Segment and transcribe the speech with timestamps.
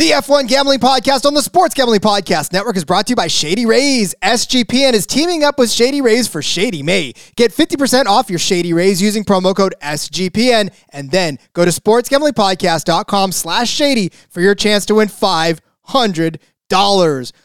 [0.00, 3.26] The F1 Gambling Podcast on the Sports Gambling Podcast Network is brought to you by
[3.26, 4.14] Shady Rays.
[4.22, 7.12] SGPN is teaming up with Shady Rays for Shady May.
[7.36, 13.32] Get 50% off your Shady Rays using promo code SGPN and then go to sportsgamblingpodcast.com
[13.32, 15.60] slash shady for your chance to win $500.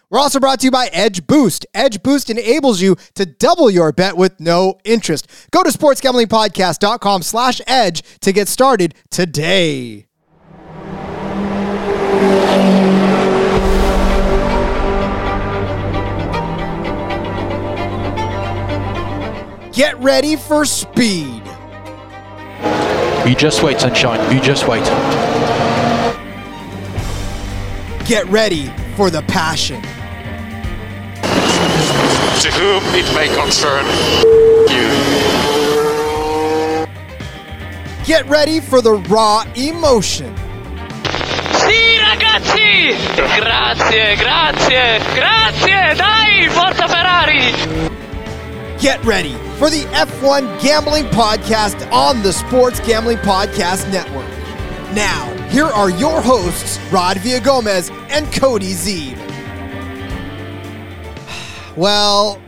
[0.10, 1.66] We're also brought to you by EdgeBoost.
[1.74, 5.28] Edge Boost enables you to double your bet with no interest.
[5.52, 10.05] Go to sportsgamblingpodcast.com slash edge to get started today.
[19.76, 21.44] Get ready for speed.
[23.28, 24.34] You just wait, sunshine.
[24.34, 24.86] You just wait.
[28.08, 29.82] Get ready for the passion.
[32.42, 33.86] To whom it may concern
[34.70, 34.88] you.
[38.06, 40.34] Get ready for the raw emotion.
[41.68, 42.96] Sì, ragazzi!
[43.16, 45.94] Grazie, grazie, grazie!
[45.96, 47.54] Dai, forza Ferrari!
[48.80, 54.28] Get ready for the F1 Gambling Podcast on the Sports Gambling Podcast Network.
[54.94, 59.18] Now, here are your hosts, Rod Villagomez and Cody Zeeb.
[61.76, 62.40] Well,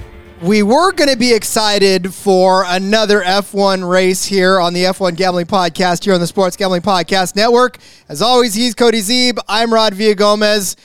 [0.48, 5.46] we were going to be excited for another F1 race here on the F1 Gambling
[5.46, 7.80] Podcast here on the Sports Gambling Podcast Network.
[8.08, 9.40] As always, he's Cody Zeeb.
[9.50, 10.78] I'm Rod Villagomez.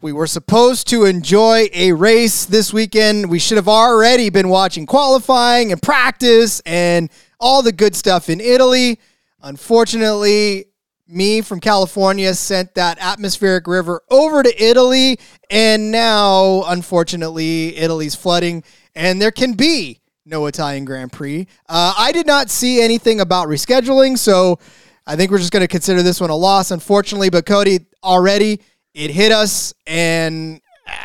[0.00, 3.28] We were supposed to enjoy a race this weekend.
[3.28, 8.40] We should have already been watching qualifying and practice and all the good stuff in
[8.40, 8.98] Italy.
[9.42, 10.64] Unfortunately,
[11.06, 15.18] me from California sent that atmospheric river over to Italy,
[15.50, 18.62] and now, unfortunately, Italy's flooding,
[18.94, 21.46] and there can be no Italian Grand Prix.
[21.68, 24.58] Uh, I did not see anything about rescheduling, so
[25.06, 27.30] I think we're just going to consider this one a loss, unfortunately.
[27.30, 28.60] But Cody, already
[28.94, 30.60] it hit us, and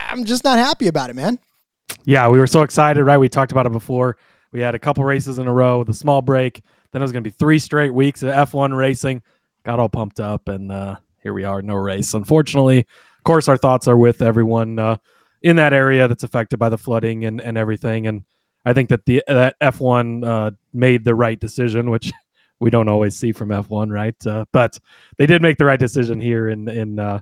[0.09, 1.39] I'm just not happy about it, man.
[2.03, 3.17] Yeah, we were so excited, right?
[3.17, 4.17] We talked about it before.
[4.51, 6.61] We had a couple races in a row with a small break.
[6.91, 9.21] Then it was going to be three straight weeks of F1 racing.
[9.63, 12.13] Got all pumped up, and uh, here we are, no race.
[12.13, 14.97] Unfortunately, of course, our thoughts are with everyone uh,
[15.45, 18.07] in that area that's affected by the flooding and, and everything.
[18.07, 18.23] And
[18.65, 22.11] I think that the that F1 uh, made the right decision, which
[22.59, 24.15] we don't always see from F1, right?
[24.25, 24.79] Uh, but
[25.19, 27.21] they did make the right decision here in in uh,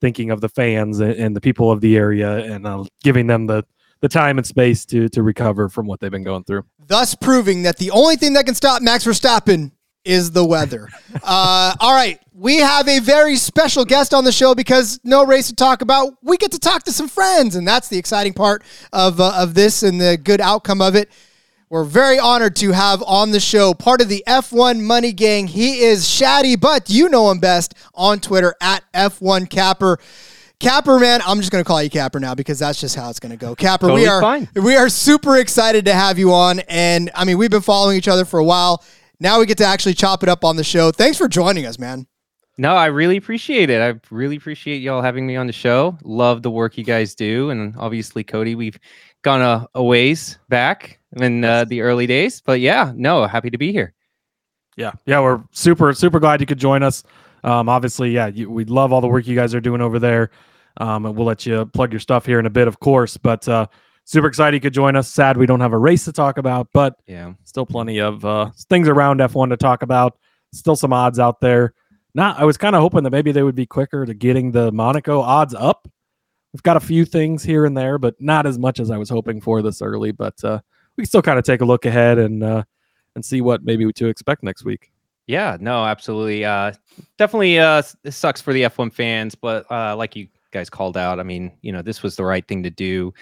[0.00, 3.46] thinking of the fans and, and the people of the area and uh, giving them
[3.46, 3.62] the
[4.00, 6.64] the time and space to to recover from what they've been going through.
[6.86, 9.72] Thus, proving that the only thing that can stop Max Verstappen
[10.04, 10.88] is the weather.
[11.22, 15.48] uh, all right, we have a very special guest on the show because no race
[15.48, 16.14] to talk about.
[16.22, 18.62] We get to talk to some friends, and that's the exciting part
[18.92, 21.10] of uh, of this and the good outcome of it.
[21.68, 25.46] We're very honored to have on the show part of the F1 Money Gang.
[25.46, 29.98] He is Shaddy, but you know him best on Twitter at F1 Capper.
[30.58, 33.36] Capper, man, I'm just gonna call you Capper now because that's just how it's gonna
[33.36, 33.54] go.
[33.54, 34.48] Capper, Totally we are fine.
[34.56, 38.08] we are super excited to have you on, and I mean we've been following each
[38.08, 38.82] other for a while.
[39.20, 40.90] Now we get to actually chop it up on the show.
[40.90, 42.06] Thanks for joining us, man.
[42.58, 43.80] No, I really appreciate it.
[43.80, 45.96] I really appreciate y'all having me on the show.
[46.02, 48.78] Love the work you guys do, and obviously, Cody, we've
[49.22, 53.58] gone a, a ways back in uh, the early days, but yeah, no, happy to
[53.58, 53.94] be here.
[54.76, 57.02] Yeah, yeah, we're super super glad you could join us.
[57.44, 60.30] Um, obviously, yeah, you, we love all the work you guys are doing over there.
[60.76, 63.16] Um, and we'll let you plug your stuff here in a bit, of course.
[63.16, 63.66] But uh,
[64.04, 65.08] super excited you could join us.
[65.08, 68.50] Sad we don't have a race to talk about, but Yeah, still plenty of uh,
[68.68, 70.18] things around F1 to talk about.
[70.52, 71.74] Still some odds out there.
[72.14, 74.72] Not, I was kind of hoping that maybe they would be quicker to getting the
[74.72, 75.88] Monaco odds up.
[76.52, 79.08] We've got a few things here and there, but not as much as I was
[79.08, 80.10] hoping for this early.
[80.10, 80.60] But uh,
[80.96, 82.64] we can still kind of take a look ahead and uh,
[83.14, 84.90] and see what maybe to expect next week.
[85.26, 86.44] yeah, no, absolutely.
[86.44, 86.72] Uh,
[87.16, 91.22] definitely, uh, sucks for the F1 fans, but uh, like you guys called out, I
[91.22, 93.14] mean, you know, this was the right thing to do.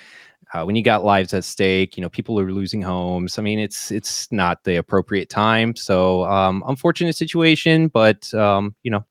[0.55, 3.39] Uh, when you got lives at stake, you know, people are losing homes.
[3.39, 5.77] I mean, it's it's not the appropriate time.
[5.77, 9.05] So, um, unfortunate situation, but um, you know,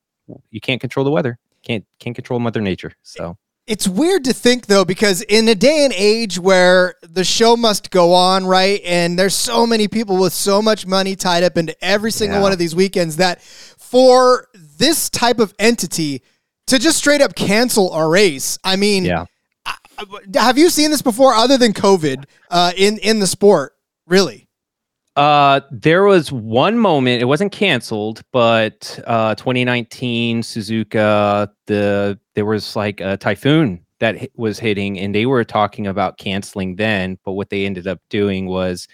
[0.50, 1.38] you can't control the weather.
[1.64, 2.94] Can't can't control Mother Nature.
[3.03, 3.38] So.
[3.67, 7.91] It's weird to think though, because in a day and age where the show must
[7.91, 8.79] go on, right?
[8.85, 12.44] And there's so many people with so much money tied up into every single Yeah.
[12.44, 16.22] one of these weekends that for this type of entity
[16.67, 19.26] to just straight up cancel a race, I mean, Yeah.
[20.35, 23.73] Have you seen this before other than COVID uh, in, in the sport?
[24.05, 24.47] Really?
[25.17, 27.23] Uh, there was one moment.
[27.23, 31.49] It wasn't canceled, but uh, 2019 Suzuka.
[31.66, 36.76] The there was like a typhoon that was hitting, and they were talking about canceling
[36.76, 37.17] then.
[37.26, 38.88] But what they ended up doing was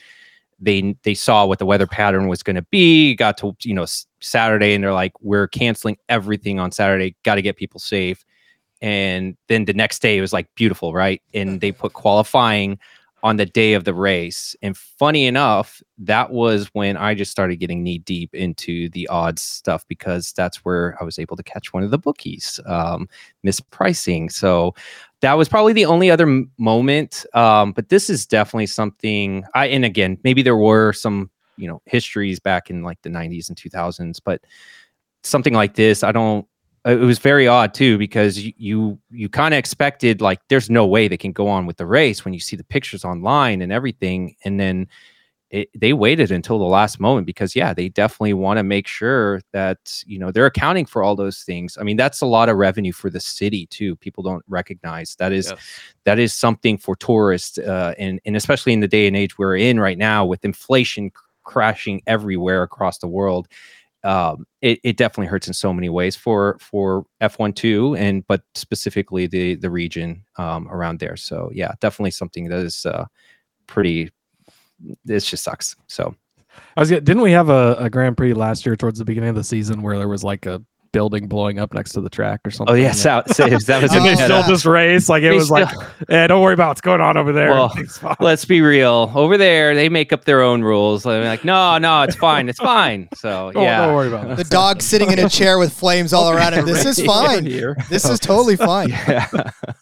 [0.62, 3.16] they they saw what the weather pattern was going to be.
[3.16, 3.86] Got to you know
[4.22, 7.18] Saturday, and they're like, we're canceling everything on Saturday.
[7.24, 8.24] Got to get people safe.
[8.84, 11.22] And then the next day it was like beautiful, right?
[11.34, 12.78] And they put qualifying
[13.24, 14.58] on the day of the race.
[14.62, 19.42] And funny enough, that was when I just started getting knee deep into the odds
[19.42, 23.08] stuff because that's where I was able to catch one of the bookies, um,
[23.48, 24.30] mispricing.
[24.30, 24.76] So
[25.22, 27.26] that was probably the only other m- moment.
[27.34, 31.82] Um, but this is definitely something I, and again, maybe there were some, you know,
[31.86, 34.42] histories back in like the 90s and 2000s, but
[35.24, 36.46] something like this, I don't,
[36.86, 40.86] it was very odd too because you you, you kind of expected like there's no
[40.86, 43.72] way they can go on with the race when you see the pictures online and
[43.72, 44.88] everything and then
[45.50, 49.40] it, they waited until the last moment because yeah they definitely want to make sure
[49.52, 51.78] that you know they're accounting for all those things.
[51.80, 53.96] I mean that's a lot of revenue for the city too.
[53.98, 55.80] People don't recognize that is Yes.
[56.06, 59.56] that is something for tourists uh, and and especially in the day and age we're
[59.56, 61.12] in right now with inflation
[61.44, 63.48] crashing everywhere across the world
[64.04, 68.42] um, it, it definitely hurts in so many ways for for F1 two and but
[68.56, 71.16] specifically the the region um, around there.
[71.16, 73.06] So yeah, definitely something that is uh,
[73.68, 74.12] pretty.
[75.06, 75.76] This just sucks.
[75.88, 76.16] So
[76.76, 76.90] I was.
[76.90, 79.82] Didn't we have a, a Grand Prix last year towards the beginning of the season
[79.82, 80.62] where there was like a
[80.94, 82.74] building blowing up next to the track or something?
[82.74, 84.48] oh yeah, so, so that was and they still yeah.
[84.48, 85.68] just race like it They was like,
[86.10, 87.50] yeah, don't worry about what's going on over there.
[87.52, 87.74] Well,
[88.22, 89.12] let's be real.
[89.14, 91.04] Over there, they make up their own rules.
[91.04, 93.10] They're like, no, no, it's fine, it's fine.
[93.16, 94.38] So don't, yeah, don't worry about it.
[94.38, 96.66] The dog sitting in a chair with flames all around him.
[96.66, 97.44] This is fine.
[97.90, 98.90] This is totally fine.
[98.90, 99.28] Yeah.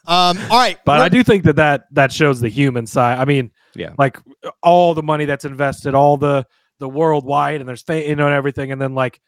[0.08, 0.80] Um, all right.
[0.86, 3.20] But we're- I do think that, that that shows the human side.
[3.20, 3.94] I mean, Yeah.
[3.98, 4.18] like
[4.64, 6.46] all the money that's invested, all the
[6.80, 9.22] the worldwide, and there's fa- you know and everything, and then like,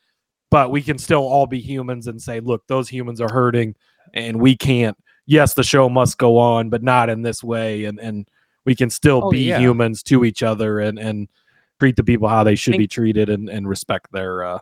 [0.53, 3.73] but we can still all be humans and say, look, those humans are hurting,
[4.13, 4.95] and we can't.
[5.25, 8.27] Yes, the show must go on, but not in this way, and and
[8.65, 9.57] we can still Oh, be yeah.
[9.59, 11.27] humans to each other and and
[11.79, 14.59] treat the people how they should Think- be treated and and respect their uh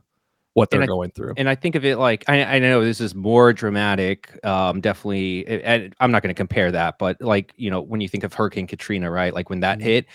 [0.53, 1.33] what they're I- going through.
[1.37, 4.39] and I think of it like I, I know this is more dramatic.
[4.45, 8.07] Um, definitely, and I'm not going to compare that, but like you know, when you
[8.09, 9.33] think of Hurricane Katrina, right?
[9.33, 9.83] Like when that Mhm.
[9.83, 10.05] hit,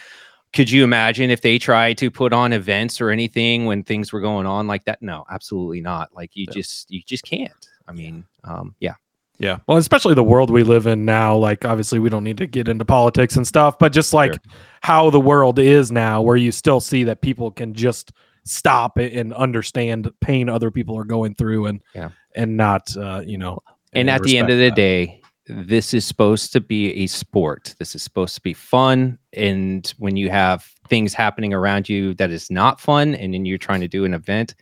[0.57, 4.21] could you imagine if they tried to put on events or anything when things were
[4.21, 5.01] going on like that?
[5.03, 6.09] No, absolutely not.
[6.15, 6.55] Like you Yeah.
[6.55, 7.53] just you just can't.
[7.87, 8.95] I mean, um, yeah,
[9.39, 9.59] Yeah.
[9.69, 11.37] Well, especially the world we live in now.
[11.37, 14.41] Like, obviously, we don't need to get into politics and stuff, but just like Sure.
[14.81, 18.13] how the world is now, where you still see that people can just
[18.45, 22.09] stop and understand pain other people are going through and, Yeah.
[22.35, 23.59] and not, uh, you know,
[23.93, 24.75] and at the end of the that.
[24.77, 29.95] day this is supposed to be a sport this is supposed to be fun and
[29.99, 33.81] when you have things happening around you that is not fun and then you're trying
[33.81, 34.55] to do an event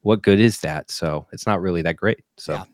[0.00, 2.66] what good is that so it's not really that great so Yeah.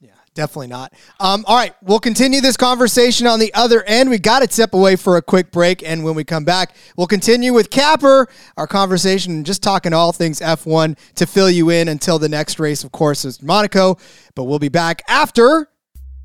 [0.00, 0.92] Yeah, definitely not.
[1.18, 4.10] Um, all right, we'll continue this conversation on the other end.
[4.10, 7.08] We got to step away for a quick break, and when we come back, we'll
[7.08, 12.18] continue with Capper, our conversation, just talking all things F1 to fill you in until
[12.20, 13.96] the next race, of course, is Monaco.
[14.36, 15.68] But we'll be back after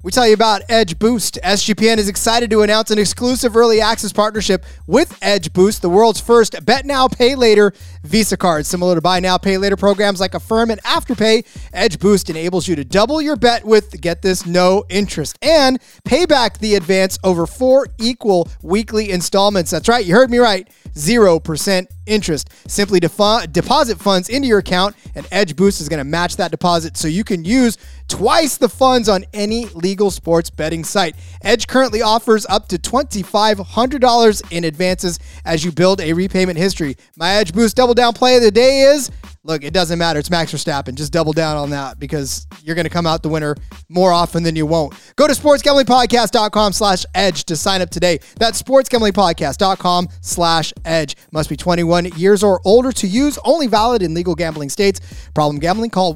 [0.04, 1.40] we tell you about EdgeBoost.
[1.42, 6.64] SGPN is excited to announce an exclusive early access partnership with EdgeBoost, the world's first
[6.66, 7.74] bet now, pay later
[8.04, 8.66] Visa card.
[8.66, 12.76] Similar to buy now, pay later programs like Affirm and Afterpay, Edge Boost enables you
[12.76, 17.48] to double your bet with, get this, no interest and pay back the advance over
[17.48, 19.72] four equal weekly installments.
[19.72, 20.70] That's right, you heard me right.
[20.94, 22.50] 0% interest.
[22.70, 26.98] Simply deposit funds into your account, and Edge Boost is going to match that deposit
[26.98, 27.78] so you can use
[28.08, 31.16] twice the funds on any legal sports betting site.
[31.42, 36.96] Edge currently offers up to $2,500 in advances as you build a repayment history.
[37.16, 39.12] My EdgeBoost double down play of the day is
[39.48, 40.20] look, it doesn't matter.
[40.20, 40.94] It's Max Verstappen.
[40.96, 43.56] Just double down on that because you're going to come out the winner
[43.90, 44.94] more often than you won't.
[45.16, 48.20] Go to sportsgamblingpodcast.com slash edge to sign up today.
[48.38, 51.16] That's sportsgamblingpodcast.com slash edge.
[51.32, 53.40] Must be 21 years or older to use.
[53.44, 55.00] Only valid in legal gambling states.
[55.34, 55.90] Problem gambling?
[55.90, 56.14] Call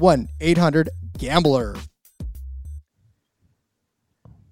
[1.18, 1.76] 1-800-GAMBLER.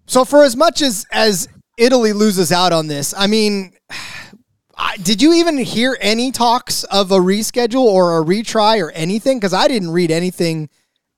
[0.06, 1.48] So for as much as as
[1.78, 3.72] Italy loses out on this, I mean,
[5.02, 9.38] did you even hear any talks of a reschedule or a retry or anything?
[9.38, 10.68] Because I didn't read anything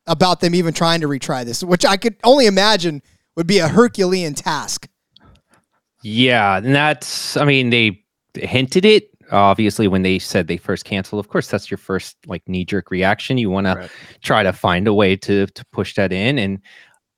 [0.06, 3.02] about them even trying to retry this, which I could only imagine
[3.36, 4.88] would be a Herculean task.
[6.02, 8.02] yeah and that's i mean they
[8.34, 12.42] hinted it obviously when they said they first canceled of course that's your first like
[12.48, 13.38] knee-jerk reaction.
[13.38, 13.74] You want to
[14.22, 16.60] try to find a way to to push that in and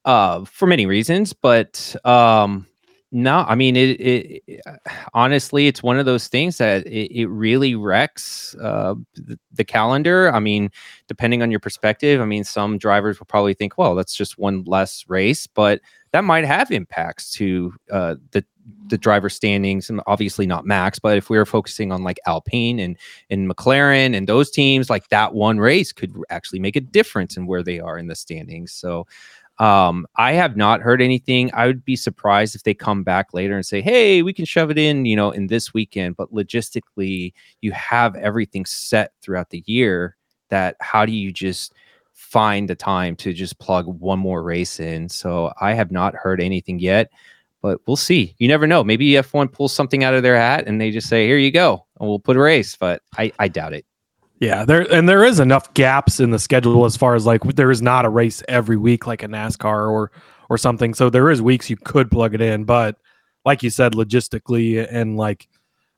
[0.04, 2.66] uh for many reasons but um
[3.10, 4.60] no i mean it, it it-
[5.14, 10.30] honestly it's one of those things that it, it really wrecks uh the, the calendar.
[10.34, 10.70] I mean
[11.08, 14.62] depending on your perspective i mean some drivers will probably think well that's just one
[14.64, 15.80] less race but
[16.12, 18.44] that might have impacts to uh the
[18.88, 22.78] the driver standings and obviously not max but if we were focusing on like alpine
[22.78, 22.96] and
[23.30, 27.46] and mclaren and those teams like that one race could actually make a difference in
[27.46, 29.06] where they are in the standings so
[29.58, 31.50] Um, I have not heard anything.
[31.54, 34.70] I would be surprised if they come back later and say, "Hey, we can shove
[34.70, 36.16] it in," you know, in this weekend.
[36.16, 40.16] But logistically, you have everything set throughout the year.
[40.50, 41.72] That how do you just
[42.14, 45.08] find the time to just plug one more race in?
[45.08, 47.10] So I have not heard anything yet,
[47.64, 48.34] but we'll see.
[48.38, 48.84] You never know.
[48.84, 51.86] Maybe F1 pulls something out of their hat and they just say, "Here you go,"
[51.98, 52.76] and we'll put a race.
[52.76, 53.86] But I, I doubt it.
[54.38, 57.70] Yeah, there and there is enough gaps in the schedule as far as like there
[57.70, 60.12] is not a race every week like a NASCAR or
[60.50, 60.92] or something.
[60.92, 62.98] So there is weeks you could plug it in, but
[63.46, 65.48] like you said, logistically and like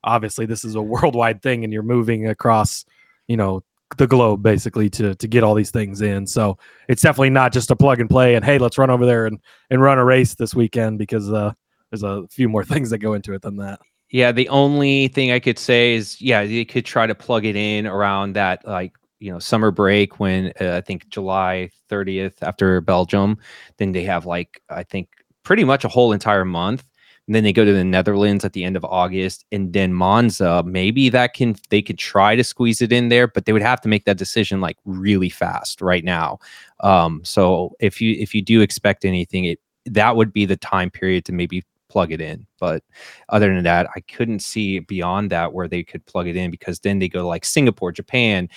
[0.04, 2.84] obviously this is a worldwide thing and you're moving across,
[3.26, 3.64] you know,
[3.98, 6.26] the globe basically to to get all these things in.
[6.26, 9.26] So it's definitely not just a plug and play and hey, let's run over there
[9.26, 9.38] and
[9.70, 11.52] and run a race this weekend because uh
[11.90, 13.80] there's a few more things that go into it than that.
[14.10, 17.56] Yeah, the only thing I could say is, yeah, you could try to plug it
[17.56, 22.80] in around that, like, you know, summer break when uh, I think July 30th after
[22.80, 23.38] Belgium.
[23.78, 25.08] Then they have, like, I think
[25.42, 26.84] pretty much a whole entire month.
[27.26, 30.62] And then they go to the Netherlands at the end of August and then Monza.
[30.64, 33.80] Maybe that can, they could try to squeeze it in there, but they would have
[33.80, 36.38] to make that decision like really fast right now.
[36.80, 40.90] Um, so if you, if you do expect anything, it, that would be the time
[40.90, 42.46] period to maybe plug it in.
[42.60, 42.84] But
[43.28, 46.80] other than that, I couldn't see beyond that where they could plug it in because
[46.80, 48.48] then they go to like Singapore, Japan,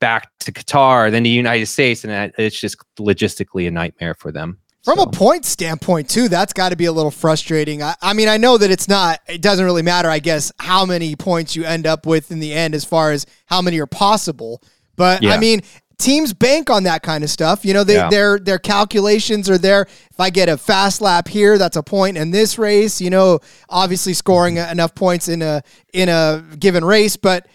[0.00, 4.58] back to Qatar, then the United States, and it's just logistically a nightmare for them.
[4.84, 7.82] From So, a point standpoint, too, that's got to be a little frustrating.
[7.82, 10.84] I, I mean, I know that it's not, it doesn't really matter, I guess, how
[10.84, 13.86] many points you end up with in the end as far as how many are
[13.86, 14.62] possible.
[14.96, 15.62] But I mean,
[15.98, 17.64] teams bank on that kind of stuff.
[17.64, 18.10] You know, they, Yeah.
[18.10, 19.82] their their calculations are there.
[19.82, 23.00] If I get a fast lap here, that's a point in this race.
[23.00, 24.70] You know, obviously scoring mm-hmm.
[24.70, 25.62] enough points in a
[25.92, 27.46] in a given race, but.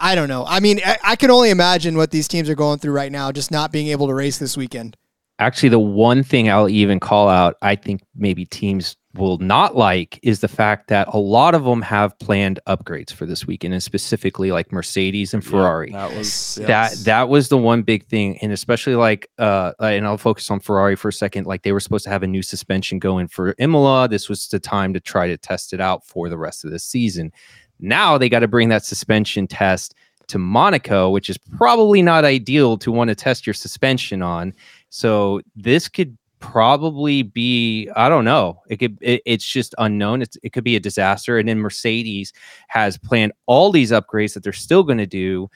[0.00, 0.44] I don't know.
[0.44, 3.30] I mean, I, I can only imagine what these teams are going through right now,
[3.30, 4.96] just not being able to race this weekend.
[5.38, 10.18] Actually, the one thing I'll even call out, I think maybe teams will not like
[10.22, 13.82] is the fact that a lot of them have planned upgrades for this weekend, and
[13.82, 15.92] specifically like Mercedes and Ferrari.
[15.92, 20.18] that was that that was the one big thing and especially like uh and i'll
[20.18, 22.98] focus on ferrari for a second like they were supposed to have a new suspension
[22.98, 24.08] going for imola.
[24.08, 26.80] This was the time to try to test it out for the rest of the
[26.80, 27.32] season.
[27.78, 29.94] Now they got to bring that suspension test
[30.26, 34.54] to monaco which is probably not ideal to want to test your suspension on
[34.94, 40.36] so this could probably be i don't know it could it, it's just unknown it's,
[40.44, 42.32] it could be a disaster and then mercedes
[42.68, 45.50] has planned all these upgrades that they're still going to do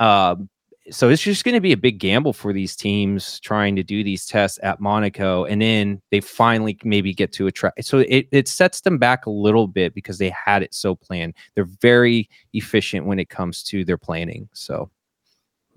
[0.00, 0.48] um,
[0.90, 4.02] so it's just going to be a big gamble for these teams trying to do
[4.02, 7.74] these tests at Monaco, and then they finally maybe get to a track.
[7.82, 11.34] So it, it sets them back a little bit because they had it so planned.
[11.54, 14.48] They're very efficient when it comes to their planning.
[14.52, 14.90] So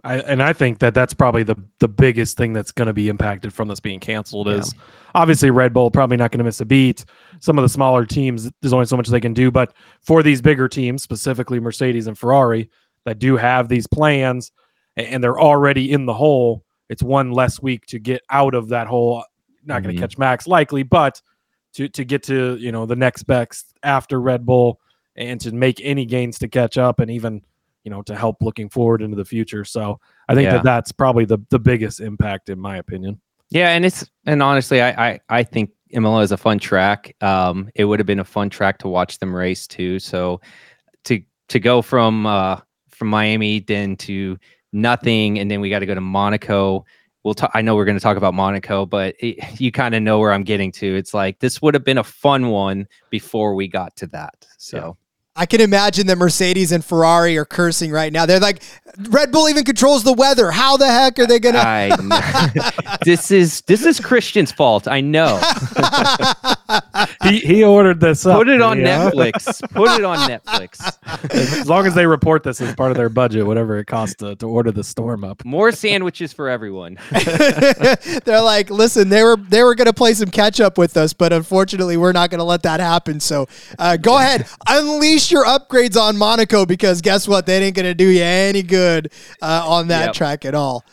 [0.05, 3.07] I, and I think that that's probably the the biggest thing that's going to be
[3.07, 4.55] impacted from this being canceled Yeah.
[4.55, 4.73] is
[5.15, 7.05] obviously Red Bull probably not going to miss a beat.
[7.39, 10.41] Some of the smaller teams, there's only so much they can do, but for these
[10.41, 12.69] bigger teams, specifically Mercedes and Ferrari,
[13.05, 14.51] that do have these plans
[14.97, 18.87] and they're already in the hole, it's one less week to get out of that
[18.87, 19.23] hole.
[19.65, 19.99] Not going Mhm.
[19.99, 21.21] to catch Max likely, but
[21.75, 24.79] to to get to you know the next best after Red Bull
[25.15, 27.41] and to make any gains to catch up and even
[27.83, 29.63] you know to help looking forward into the future.
[29.65, 29.99] So
[30.29, 30.53] I think Yeah.
[30.53, 33.19] that that's probably the the biggest impact in my opinion.
[33.49, 37.15] yeah, and it's and honestly, I I, I think Imola is a fun track.
[37.21, 39.99] Um, it would have been a fun track to watch them race too.
[39.99, 40.41] So
[41.05, 44.37] to to go from uh from Miami then to
[44.71, 46.85] nothing, and then we got to go to Monaco.
[47.23, 47.51] We'll talk.
[47.53, 50.33] I know we're going to talk about Monaco, but it, you kind of know where
[50.33, 50.95] I'm getting to.
[50.95, 54.45] It's like this would have been a fun one before we got to that.
[54.57, 54.97] So
[55.35, 58.27] I can imagine that Mercedes and Ferrari are cursing right now.
[58.27, 58.61] They're like,
[59.09, 60.51] Red Bull even controls the weather.
[60.51, 61.57] How the heck are they gonna?
[61.57, 64.87] I this is this is Christian's fault.
[64.87, 65.41] I know.
[67.23, 68.37] He he ordered this up.
[68.37, 69.11] Put it on you know?
[69.13, 69.61] Netflix.
[69.73, 70.97] Put it on Netflix.
[71.33, 74.35] as long as they report this as part of their budget, whatever it costs to,
[74.37, 75.43] to order the storm up.
[75.45, 76.97] More sandwiches for everyone.
[78.25, 81.33] They're like, listen, they were they were gonna play some catch up with us, but
[81.33, 83.19] unfortunately, we're not gonna let that happen.
[83.19, 83.47] So,
[83.79, 87.45] uh, go ahead, unleash your upgrades on Monaco because guess what?
[87.45, 90.13] They ain't gonna do you any good uh, on that Yep.
[90.15, 90.83] track at all.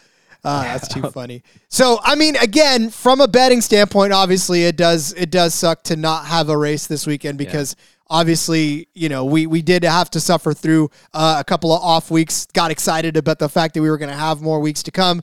[0.45, 1.43] Uh, that's too funny.
[1.69, 5.97] So, I mean, again, from a betting standpoint, obviously, it does it does suck to
[5.97, 7.77] not have a race this weekend because
[8.09, 12.11] obviously, you know, we we did have to suffer through uh, a couple of off
[12.11, 12.47] weeks.
[12.47, 15.23] Got excited about the fact that we were going to have more weeks to come.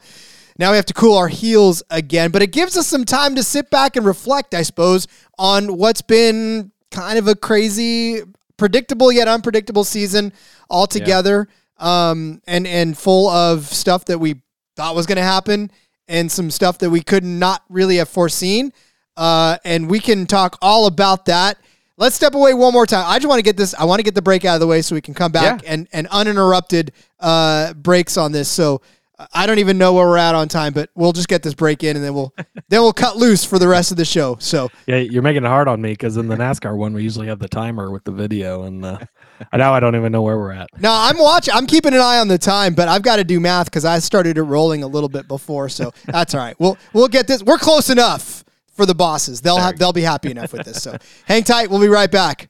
[0.59, 3.43] Now we have to cool our heels again, but it gives us some time to
[3.43, 5.07] sit back and reflect, I suppose,
[5.38, 8.21] on what's been kind of a crazy,
[8.57, 10.33] predictable yet unpredictable season
[10.69, 11.47] altogether,
[11.77, 14.41] um, and and full of stuff that we
[14.77, 15.69] thought was going to happen
[16.07, 18.72] and some stuff that we could not really have foreseen.
[19.17, 21.57] Uh, and we can talk all about that.
[21.98, 23.03] Let's step away one more time.
[23.07, 23.74] I just want to get this.
[23.74, 25.63] I want to get the break out of the way so we can come back
[25.63, 25.72] Yeah.
[25.74, 28.48] and and uninterrupted uh, breaks on this.
[28.48, 28.81] So
[29.33, 31.83] I don't even know where we're at on time, but we'll just get this break
[31.83, 32.33] in and then we'll
[32.69, 34.38] then we'll cut loose for the rest of the show.
[34.39, 37.27] So Yeah, you're making it hard on me because in the NASCAR one we usually
[37.27, 39.00] have the timer with the video, and uh,
[39.53, 40.69] now I don't even know where we're at.
[40.79, 41.53] No, I'm watching.
[41.55, 44.00] I'm keeping an eye on the time, but I've got to do math because I
[44.00, 45.67] started it rolling a little bit before.
[45.69, 46.55] So that's all right.
[46.59, 47.41] We'll we'll get this.
[47.41, 48.43] We're close enough
[48.74, 49.41] for the bosses.
[49.41, 50.83] They'll have they'll be happy enough with this.
[50.83, 50.95] So
[51.25, 51.71] hang tight.
[51.71, 52.50] We'll be right back.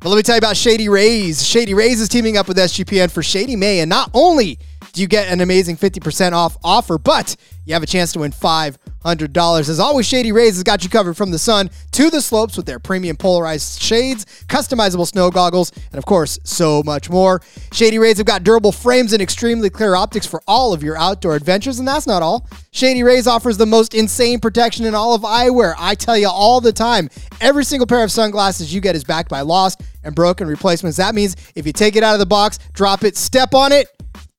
[0.00, 1.44] But let me tell you about Shady Rays.
[1.44, 4.58] Shady Rays is teaming up with SGPN for Shady May, and not only
[4.94, 9.68] you get an amazing 50% off offer, but you have a chance to win $500.
[9.68, 12.66] As always, Shady Rays has got you covered from the sun to the slopes with
[12.66, 17.42] their premium polarized shades, customizable snow goggles, and of course, so much more.
[17.72, 21.36] Shady Rays have got durable frames and extremely clear optics for all of your outdoor
[21.36, 22.46] adventures, and that's not all.
[22.70, 25.74] Shady Rays offers the most insane protection in all of eyewear.
[25.78, 29.28] I tell you all the time, every single pair of sunglasses you get is backed
[29.28, 30.96] by lost and broken replacements.
[30.96, 33.88] That means if you take it out of the box, drop it, step on it,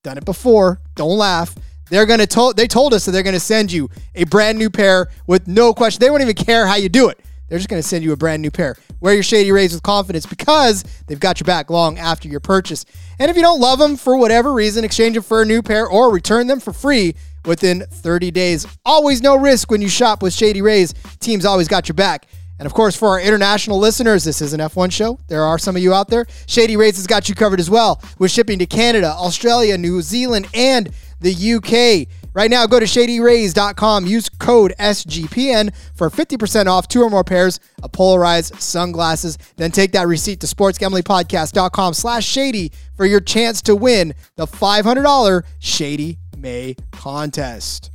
[0.02, 1.54] done it before, don't laugh.
[1.90, 5.08] They're gonna told they told us that they're gonna send you a brand new pair
[5.26, 6.00] with no question.
[6.00, 7.20] They won't even care how you do it.
[7.48, 8.76] They're just gonna send you a brand new pair.
[9.00, 12.84] Wear your Shady Rays with confidence because they've got your back long after your purchase.
[13.18, 15.86] And if you don't love them for whatever reason, exchange them for a new pair
[15.86, 17.14] or return them for free
[17.44, 18.66] within 30 days.
[18.84, 20.94] Always no risk when you shop with Shady Rays.
[21.18, 22.26] Team's always got your back.
[22.60, 25.18] And of course, for our international listeners, this is an F1 show.
[25.28, 26.26] There are some of you out there.
[26.46, 30.46] Shady Rays has got you covered as well with shipping to Canada, Australia, New Zealand,
[30.52, 30.90] and
[31.20, 32.06] the UK.
[32.34, 34.06] Right now, go to shadyrays.com.
[34.06, 39.38] Use code SGPN for 50% off two or more pairs of polarized sunglasses.
[39.56, 45.44] Then take that receipt to sportsgamblingpodcast.com slash shady for your chance to win the $500
[45.60, 47.90] Shady May contest.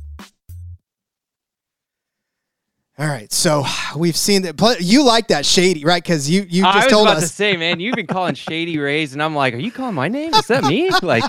[2.98, 3.62] All right, so
[3.94, 4.56] we've seen that.
[4.56, 6.02] pl- You like that shady, right?
[6.02, 7.28] Because you you just I was told about us.
[7.28, 10.08] to say, man, you've been calling Shady Rays, and I'm like, are you calling my
[10.08, 10.32] name?
[10.32, 10.88] Is that me?
[11.02, 11.22] like,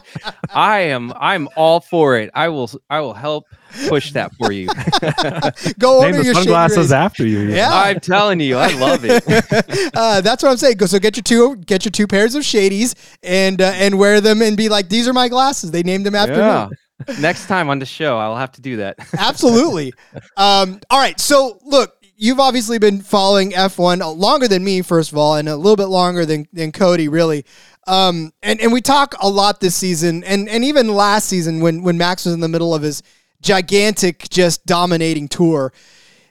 [0.50, 1.12] I am.
[1.20, 2.30] I'm all for it.
[2.34, 2.72] I will.
[2.90, 3.48] I will help
[3.90, 4.68] push that for you.
[5.78, 6.92] Go Name order the your shady sunglasses Rays.
[6.94, 7.40] after you.
[7.50, 7.70] Yeah.
[7.70, 9.24] I'm telling you, I love it.
[9.94, 10.78] uh, that's what I'm saying.
[10.78, 14.22] Go so get your two get your two pairs of shadies and uh, and wear
[14.22, 15.72] them and be like, these are my glasses.
[15.72, 16.68] They named them after Yeah.
[16.72, 16.78] me.
[17.20, 18.98] Next time on the show, I'll have to do that.
[19.18, 19.94] Absolutely.
[20.36, 21.20] um, all right.
[21.20, 25.56] So look, you've obviously been following F1 longer than me, first of all, and a
[25.56, 27.46] little bit longer than than Cody, really.
[27.86, 31.84] Um, and and we talk a lot this season, and and even last season when
[31.84, 33.04] when Max was in the middle of his
[33.42, 35.74] gigantic, just dominating tour.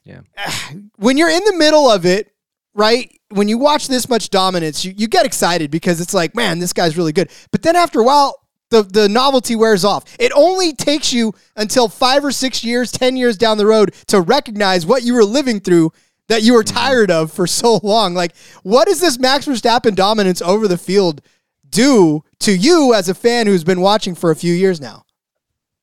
[0.05, 0.21] Yeah.
[0.99, 2.33] When you're in the middle of it,
[2.75, 3.13] right?
[3.29, 6.73] When you watch this much dominance, you, you get excited because it's like, man, this
[6.73, 7.31] guy's really good.
[7.51, 8.35] But then after a while,
[8.71, 10.05] the, the novelty wears off.
[10.19, 14.21] It only takes you until five or six years, 10 years down the road to
[14.21, 15.93] recognize what you were living through
[16.29, 16.77] that you were mm-hmm.
[16.77, 18.15] tired of for so long.
[18.15, 21.23] Like, what does this Max Verstappen dominance over the field
[21.69, 25.07] do to you as a fan who's been watching for a few years now?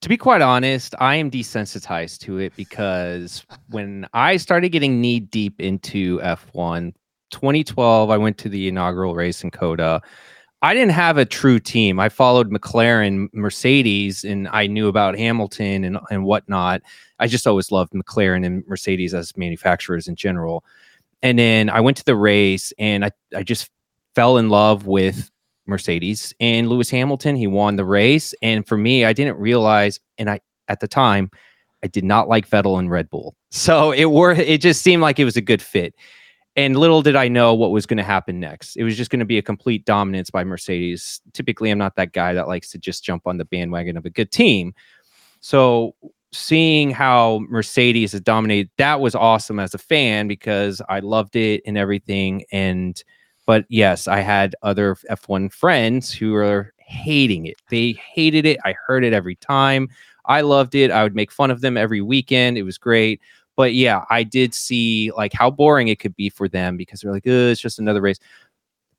[0.04, 5.22] to be quite honest, I am desensitized to it because when I started getting knee
[5.22, 6.94] deep into F1,
[7.32, 10.02] 2012, I went to the inaugural race in COTA.
[10.64, 12.00] I didn't have a true team.
[12.00, 16.82] I followed McLaren, Mercedes, and I knew about Hamilton and, and whatnot.
[17.20, 20.64] I just always loved McLaren and Mercedes as manufacturers in general.
[21.22, 23.70] And then I went to the race and I, I just
[24.16, 25.30] fell in love with
[25.66, 27.36] Mercedes and Lewis Hamilton.
[27.36, 28.34] He won the race.
[28.42, 31.30] And for me, I didn't realize, and I at the time,
[31.84, 33.36] I did not like Vettel and Red Bull.
[33.52, 35.94] So it were it just seemed like it was a good fit.
[36.56, 38.76] And little did I know what was going to happen next.
[38.76, 41.20] It was just going to be a complete dominance by Mercedes.
[41.34, 44.12] Typically, I'm not that guy that likes to just jump on the bandwagon of a
[44.12, 44.76] good team.
[45.40, 45.96] So
[46.32, 51.64] seeing how Mercedes has dominated, that was awesome as a fan because I loved it
[51.66, 52.44] and everything.
[52.52, 53.02] And
[53.46, 57.56] but yes, I had other F1 friends who were hating it.
[57.70, 58.60] They hated it.
[58.64, 59.90] I heard it every time.
[60.26, 60.92] I loved it.
[60.92, 62.58] I would make fun of them every weekend.
[62.58, 63.20] It was great.
[63.56, 67.12] But yeah, I did see like how boring it could be for them because they're
[67.12, 68.20] like, oh, it's just another race.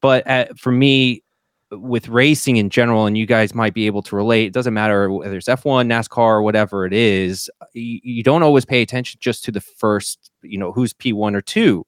[0.01, 1.23] But uh, for me,
[1.71, 5.11] with racing in general, and you guys might be able to relate, it doesn't matter
[5.11, 9.43] whether it's F1, NASCAR, or whatever it is, you, you don't always pay attention just
[9.45, 11.85] to the first, you know, who's P1 or 2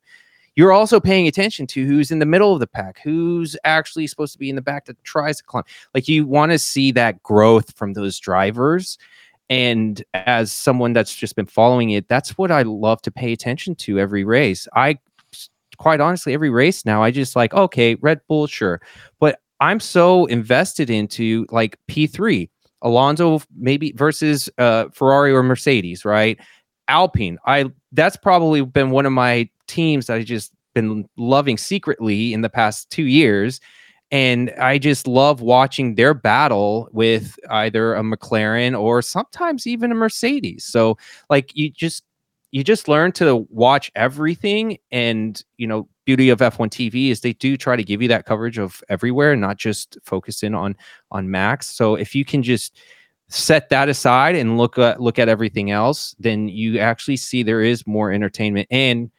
[0.57, 4.33] you're also paying attention to who's in the middle of the pack, who's actually supposed
[4.33, 5.64] to be in the back that tries to climb.
[5.94, 8.96] Like you want to see that growth from those drivers.
[9.48, 13.74] And as someone that's just been following it, that's what I love to pay attention
[13.76, 14.66] to every race.
[14.74, 14.98] I
[15.76, 18.80] quite honestly, every race now, I just like, okay, Red Bull, sure.
[19.20, 22.48] But I'm so invested into like P3.
[22.82, 26.38] Alonso maybe versus uh, Ferrari or Mercedes, right?
[26.88, 27.38] Alpine.
[27.46, 32.42] I that's probably been one of my teams that I just been loving secretly in
[32.42, 33.61] the past two years.
[34.10, 39.94] And I just love watching their battle with either a McLaren or sometimes even a
[39.96, 40.64] Mercedes.
[40.64, 40.96] So
[41.28, 42.04] like you just
[42.52, 47.32] you just learn to watch everything and you know beauty of f1 tv is they
[47.34, 50.76] do try to give you that coverage of everywhere and not just focus in on
[51.10, 52.78] on max so if you can just
[53.28, 57.60] set that aside and look at look at everything else then you actually see there
[57.60, 59.10] is more entertainment and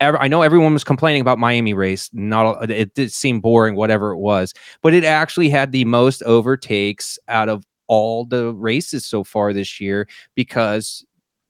[0.00, 2.10] ev- I know everyone was complaining about Miami race.
[2.12, 7.18] Not it did seem boring, whatever it was, but it actually had the most overtakes
[7.28, 11.04] out of all the races so far this year because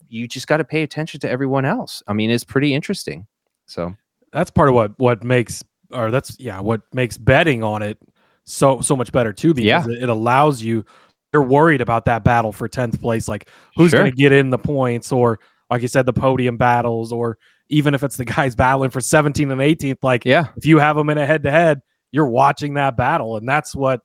[0.09, 2.03] you just got to pay attention to everyone else.
[2.07, 3.27] I mean, it's pretty interesting.
[3.67, 3.95] So
[4.33, 7.99] that's part of what what makes or that's yeah what makes betting on it
[8.45, 9.93] so so much better too because Yeah.
[9.97, 10.85] it, it allows you
[11.33, 14.01] you're worried about that battle for 10th place like who's Sure.
[14.01, 15.39] going to get in the points or
[15.71, 19.51] like you said the podium battles or even if it's the guys battling for 17
[19.51, 22.75] and 18th like yeah, if you have them in a head to head you're watching
[22.75, 24.01] that battle and that's what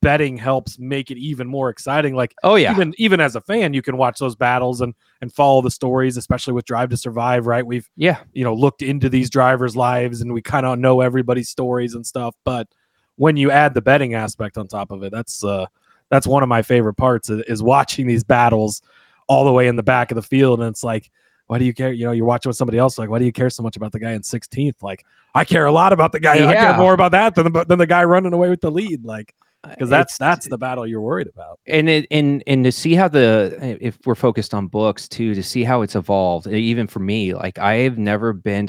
[0.00, 2.14] betting helps make it even more exciting.
[2.14, 5.32] Like oh yeah, even even as a fan you can watch those battles and and
[5.32, 7.66] follow the stories especially with drive to survive right?
[7.66, 11.48] We've yeah, you know looked into these drivers lives and we kind of know everybody's
[11.48, 12.68] stories and stuff but
[13.16, 15.66] when you add the betting aspect on top of it that's uh
[16.08, 18.80] that's one of my favorite parts is, is watching these battles
[19.26, 21.10] all the way in the back of the field and it's like
[21.48, 21.92] why do you care?
[21.92, 23.90] You know you're watching with somebody else like why do you care so much about
[23.92, 26.34] the guy in 16th like i care a lot about the guy.
[26.48, 29.04] I care more about that than the, than the guy running away with the lead
[29.04, 29.34] like
[29.64, 31.58] uh, because that's It's- that's the battle you're worried about.
[31.66, 35.42] And it and and to see how the if we're focused on books too to
[35.42, 38.68] see how it's evolved even for me like i've never been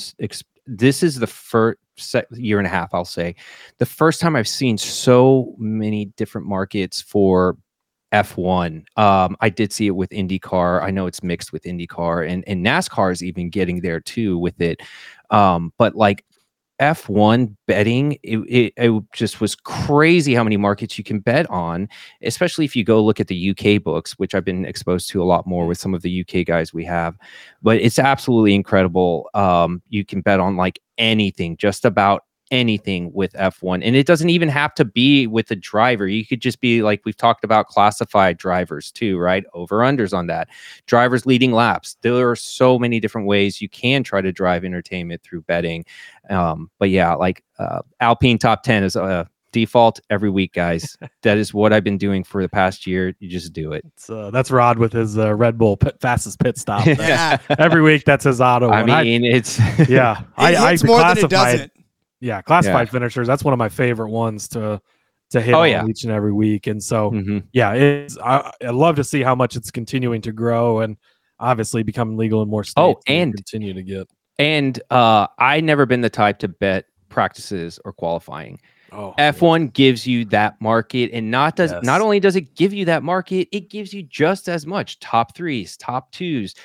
[0.66, 1.78] this is the first
[2.32, 3.36] year and a half i'll say.
[3.78, 7.58] The first time i've seen so many different markets for
[8.14, 12.44] f1 um i did see it with indycar i know it's mixed with indycar and
[12.48, 14.82] and nascar is even getting there too with it
[15.30, 16.26] um but like
[16.80, 21.90] F1 betting, it, it, it just was crazy how many markets you can bet on,
[22.22, 25.26] especially if you go look at the UK books, which I've been exposed to a
[25.26, 27.18] lot more with some of the UK guys we have.
[27.62, 29.30] But it's absolutely incredible.
[29.34, 33.82] Um, you can bet on like anything, just about anything with F1.
[33.84, 36.08] And it doesn't even have to be with a driver.
[36.08, 39.44] You could just be like we've talked about classified drivers too, right?
[39.54, 40.50] Over unders on that.
[40.86, 41.98] Drivers leading laps.
[42.02, 45.86] There are so many different ways you can try to drive entertainment through betting.
[46.30, 50.98] Um, but yeah, like uh, Alpine top 10 is uh, default every week, guys.
[51.24, 53.16] that is what I've been doing for the past year.
[53.20, 53.84] You just do it.
[53.96, 57.38] it's, uh, that's rod with his uh, red bull pit, fastest pit stop Yeah.
[57.58, 59.60] every week that's his auto I and mean, it's
[59.90, 61.72] yeah It I, I hits more than it doesn't.
[62.22, 64.82] Yeah classified finishers that's one of my favorite ones to
[65.32, 65.86] to hit Oh, yeah.
[65.88, 67.44] each and every week and so Mhm.
[67.54, 70.98] yeah it's I, I love to see how much it's continuing to grow and
[71.40, 74.08] obviously becoming legal in more states Oh, we and- continue to get
[74.40, 78.60] and uh, I never been the type to bet practices or qualifying.
[78.94, 81.84] oh F1 gives you that market, and not does Yes.
[81.84, 85.36] not only does it give you that market, it gives you just as much top
[85.36, 86.56] threes, top twos,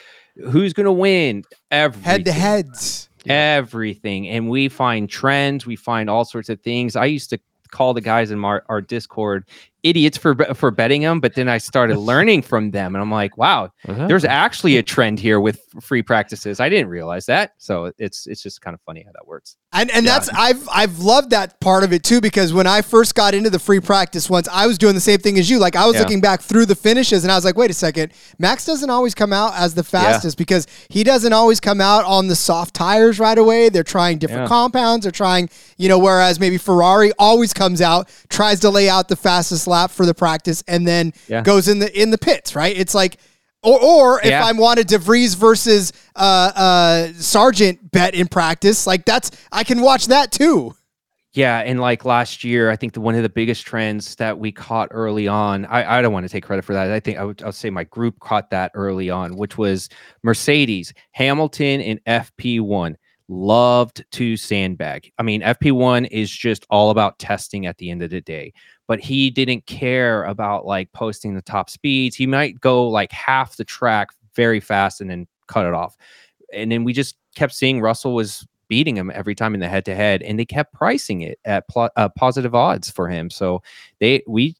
[0.51, 3.09] who's going to win, everything, Head to heads.
[3.31, 6.97] Everything, and we find trends, we find all sorts of things.
[6.97, 7.39] I used to
[7.71, 9.47] call the guys in our, Discord
[9.85, 13.37] idiots for for betting them, but then I started learning from them, and I'm like,
[13.39, 14.09] wow, Uh-huh.
[14.09, 16.59] there's actually a trend here with free practices.
[16.59, 19.57] I didn't realize that, so it's it's just kind of funny how that works.
[19.73, 20.15] And and Yeah.
[20.15, 23.51] that's I've I've loved that part of it too because when I first got into
[23.51, 25.59] the free practice once, I was doing the same thing as you.
[25.59, 26.01] Like I was Yeah.
[26.03, 29.15] looking back through the finishes and I was like, wait a second, Max doesn't always
[29.15, 33.19] come out as the fastest because he doesn't always come out on the soft tires
[33.19, 33.69] right away.
[33.69, 34.49] They're trying different Yeah.
[34.49, 39.09] compounds, they're trying, you know, whereas maybe Ferrari always comes out, tries to lay out
[39.09, 41.43] the fastest lap for the practice, and then Yeah.
[41.43, 42.77] goes in the in the pits, right?
[42.77, 43.19] It's like
[43.63, 44.45] or, or if Yeah.
[44.45, 49.81] I'm wanted de Vries versus uh, uh, Sargeant bet in practice, like that's I can
[49.81, 50.75] watch that too.
[51.33, 54.53] Yeah, and like last year, I think the one of the biggest trends that we
[54.53, 55.65] caught early on.
[55.67, 56.93] I, I don't want to take credit for that.
[56.93, 59.89] I think I would I'll say my group caught that early on, which was
[60.23, 62.95] Mercedes, Hamilton, and FP1
[63.29, 65.11] loved to sandbag.
[65.19, 68.53] I mean, FP1 is just all about testing at the end of the day.
[68.87, 72.17] But he didn't care about like posting the top speeds.
[72.17, 75.97] He might go like half the track very fast and then cut it off.
[76.53, 79.85] And then we just kept seeing Russell was beating him every time in the head
[79.87, 83.31] to head, and they kept pricing it at pl- uh, positive odds for him.
[83.31, 83.63] So
[84.01, 84.55] they we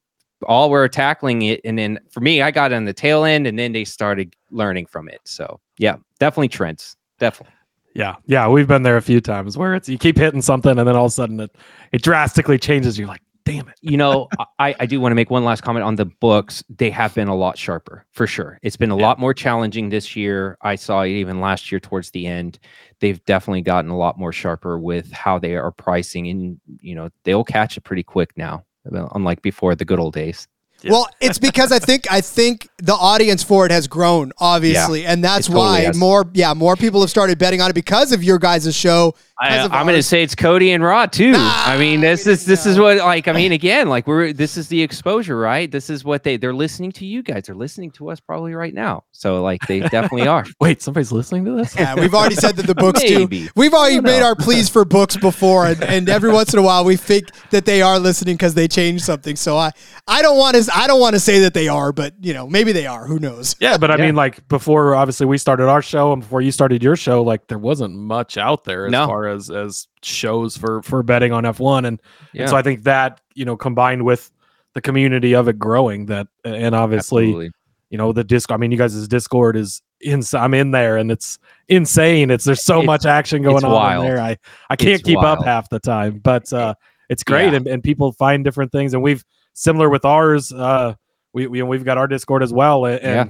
[0.47, 3.57] all were tackling it, and then for me, I got on the tail end, and
[3.57, 5.21] then they started learning from it.
[5.23, 7.53] So yeah, definitely trends, definitely.
[7.95, 10.87] yeah yeah we've been there a few times where it's you keep hitting something and
[10.87, 11.55] then all of a sudden it
[11.93, 13.75] it drastically changes you're like damn it.
[13.81, 14.27] you know,
[14.59, 16.63] I, I do want to make one last comment on the books.
[16.69, 18.59] They have been a lot sharper for sure.
[18.63, 20.57] It's been a lot more challenging this year.
[20.61, 22.59] I saw it even last year towards the end.
[22.99, 27.09] They've definitely gotten a lot more sharper with how they are pricing, and you know,
[27.23, 30.47] they'll catch it pretty quick now, unlike before the good old days.
[30.83, 35.23] Well, it's because I think I think the audience for it has grown, obviously, and
[35.23, 35.97] that's it totally why has.
[35.97, 39.15] more yeah more people have started betting on it because of your guys' show.
[39.39, 41.31] I, because of I'm going to say it's Cody and Raw too.
[41.33, 44.07] Nah, I mean, this we is this didn't is what like I mean again like
[44.07, 45.69] we're this is the exposure, right?
[45.69, 47.43] This is what they they're listening to you guys.
[47.47, 49.03] They're listening to us probably right now.
[49.11, 50.45] So like they definitely are.
[50.61, 51.75] Wait, somebody's listening to this?
[51.75, 53.27] Yeah, we've already said that the books do.
[53.55, 56.85] We've already made our pleas for books before, and, and every once in a while
[56.85, 59.35] we think that they are listening because they changed something.
[59.35, 59.71] So I,
[60.07, 62.47] I don't want to, I don't want to say that they are, but you know,
[62.47, 63.05] maybe they are.
[63.05, 63.55] Who knows?
[63.59, 64.05] Yeah, but I Yeah.
[64.05, 67.47] mean, like before, obviously we started our show, and before you started your show, like
[67.47, 69.07] there wasn't much out there as No.
[69.07, 72.01] far as as shows for for betting on F one, and,
[72.33, 74.31] and so I think that you know combined with
[74.73, 77.51] the community of it growing, that and obviously Absolutely.
[77.89, 78.51] you know the disc.
[78.51, 80.33] I mean, you guys' Discord is ins.
[80.33, 82.29] I'm in there, and it's insane.
[82.31, 84.05] It's there's so It's- much action going on wild.
[84.05, 84.21] in there.
[84.21, 84.37] I
[84.69, 86.75] I can't It's keep up half the time, but uh,
[87.09, 87.57] it's great, Yeah.
[87.57, 90.51] and, and people find different things, and we've similar with ours.
[90.51, 90.95] Uh,
[91.33, 93.25] we, we we've got our Discord as well, and, Yeah.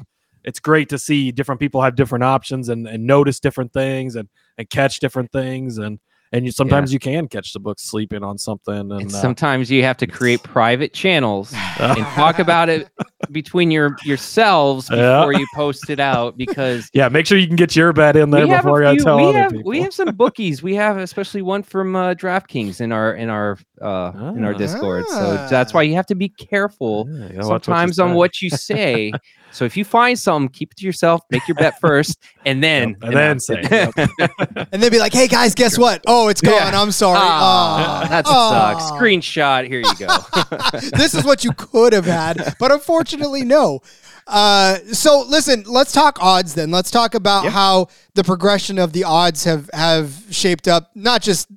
[0.46, 4.30] It's great to see different people have different options and, and notice different things and
[4.58, 6.00] and catch different things and
[6.32, 9.70] and you sometimes you can catch the book sleeping on something and And uh, sometimes
[9.70, 12.90] you have to create private channels and talk about it
[13.32, 15.20] between your yourselves Yeah.
[15.20, 18.30] before you post it out because yeah, make sure you can get your bet in
[18.32, 19.70] there before few, tell we, other have, people.
[19.70, 20.62] we have some bookies.
[20.62, 24.58] We have especially one from uh, DraftKings in our in our uh, in our Ah.
[24.58, 25.08] Discord.
[25.10, 28.50] So that's why you have to be careful Yeah, you what sometimes on what you
[28.50, 29.12] say.
[29.56, 31.22] so if you find something, keep it to yourself.
[31.32, 33.94] Make your bet first, and then Yep, and then say it.
[34.20, 34.68] it.
[34.72, 36.04] And they'd be like, "Hey guys, guess what?
[36.06, 36.54] Oh, it's gone.
[36.54, 36.82] Yeah.
[36.82, 37.20] I'm sorry.
[37.22, 38.08] Ah, Aw.
[38.10, 38.78] that Aw.
[38.80, 38.92] sucks.
[38.92, 39.68] Screenshot.
[39.68, 40.90] Here you go.
[40.98, 43.80] this is what you could have had, but unfortunately, no.
[44.28, 46.72] Uh, so listen, let's talk odds then.
[46.72, 47.50] Let's talk about Yeah.
[47.52, 51.48] how the progression of the odds have have shaped up, not just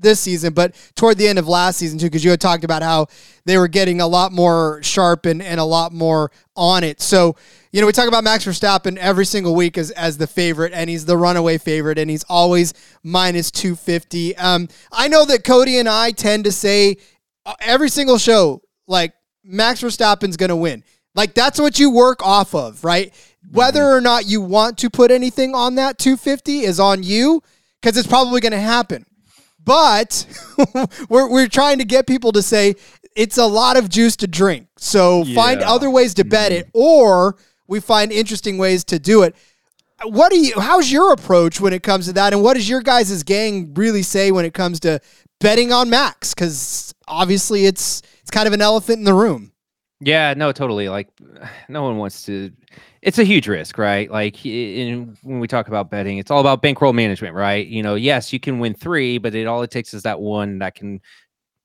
[0.00, 2.82] this season, but toward the end of last season too, because you had talked about
[2.82, 3.06] how
[3.44, 7.00] they were getting a lot more sharp and, and a lot more on it.
[7.00, 7.36] So,
[7.72, 10.88] you know, we talk about Max Verstappen every single week as, as the favorite, and
[10.88, 14.36] he's the runaway favorite, and he's always minus 250.
[14.36, 16.96] Um, I know that Cody and I tend to say
[17.44, 19.12] uh, every single show, like
[19.44, 20.84] Max Verstappen's going to win.
[21.14, 23.12] Like that's what you work off of, right?
[23.50, 27.42] Whether or not you want to put anything on that 250 is on you
[27.80, 29.06] because it's probably going to happen.
[29.68, 30.26] But
[31.10, 32.74] we're, we're trying to get people to say
[33.14, 34.66] it's a lot of juice to drink.
[34.78, 36.78] So find other ways to bet it, mm-hmm.
[36.78, 39.36] or we find interesting ways to do it.
[40.04, 40.58] What do you?
[40.58, 42.32] How's your approach when it comes to that?
[42.32, 45.00] And what does your guys' gang really say when it comes to
[45.38, 46.32] betting on Max?
[46.32, 49.52] Because obviously, it's it's kind of an elephant in the room.
[50.00, 50.88] Yeah, no, totally.
[50.88, 51.08] Like,
[51.68, 52.52] no one wants to.
[53.02, 54.10] It's a huge risk, right?
[54.10, 57.66] Like, in, when we talk about betting, it's all about bankroll management, right?
[57.66, 60.58] You know, yes, you can win three, but it all it takes is that one
[60.58, 61.00] that can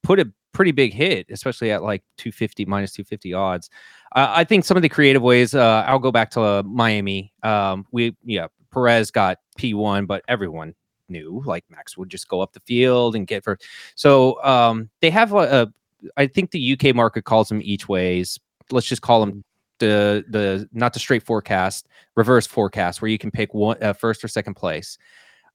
[0.03, 3.69] put a pretty big hit, especially at like 250 minus 250 odds.
[4.15, 5.53] Uh, I think some of the creative ways.
[5.55, 7.33] Uh, I'll go back to uh, Miami.
[7.41, 10.75] Um, we yeah, Perez got P1, but everyone
[11.09, 13.57] knew like Max would just go up the field and get for.
[13.95, 15.67] So um, they have a, a
[16.17, 18.39] I think the UK market calls them each ways.
[18.71, 19.43] Let's just call them
[19.83, 24.23] the the not the straight forecast, reverse forecast, where you can pick one uh, first
[24.23, 24.97] or second place.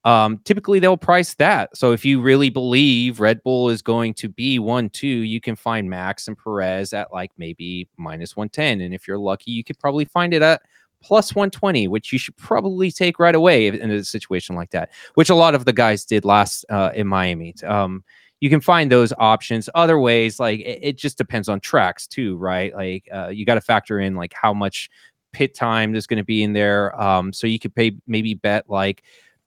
[0.04, 1.76] Um, typically, they'll price that.
[1.76, 5.56] So if you really believe Red Bull is going to be one two, you can
[5.56, 9.64] find Max and Perez at like maybe minus one ten, and if you're lucky, you
[9.64, 10.62] could probably find it at
[11.00, 15.30] plus 120 which you should probably take right away in a situation like that which
[15.30, 18.02] a lot of the guys did last uh, in miami um,
[18.40, 19.68] you can find those options.
[19.74, 22.74] Other ways like it, it just depends on tracks too right?
[22.74, 24.90] Like uh, you got to factor in like how much
[25.32, 28.68] pit time there's going to be in there um, so you could pay maybe bet
[28.68, 29.02] like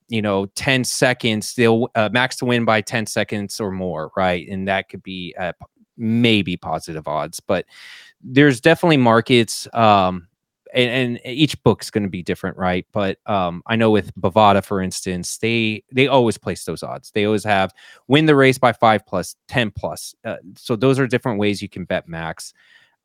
[0.10, 4.48] you know 10 seconds they'll uh, max to win by 10 seconds or more right?
[4.48, 5.54] And that could be uh,
[5.98, 7.66] maybe positive odds but
[8.24, 10.28] there's definitely markets um,
[10.74, 12.86] and, and each book's going to be different, right?
[12.92, 17.12] But um, I know with Bovada, for instance, they they always place those odds.
[17.12, 17.74] They always have
[18.08, 20.16] win the race by five plus, ten plus.
[20.24, 22.54] Uh, so those are different ways you can bet max.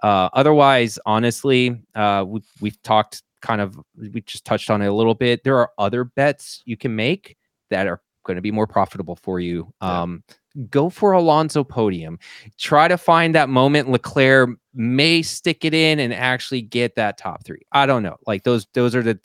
[0.02, 4.92] Uh, otherwise, honestly, uh, we, we've talked kind of we just touched on it a
[4.92, 5.44] little bit.
[5.44, 7.36] There are other bets you can make
[7.70, 9.72] that are going to be more profitable for you.
[9.80, 10.22] Um,
[10.70, 12.18] go for Alonso podium.
[12.58, 17.44] Try to find that moment Leclerc may stick it in and actually get that top
[17.44, 17.62] three.
[17.72, 18.16] I don't know.
[18.26, 19.18] Like those, those are the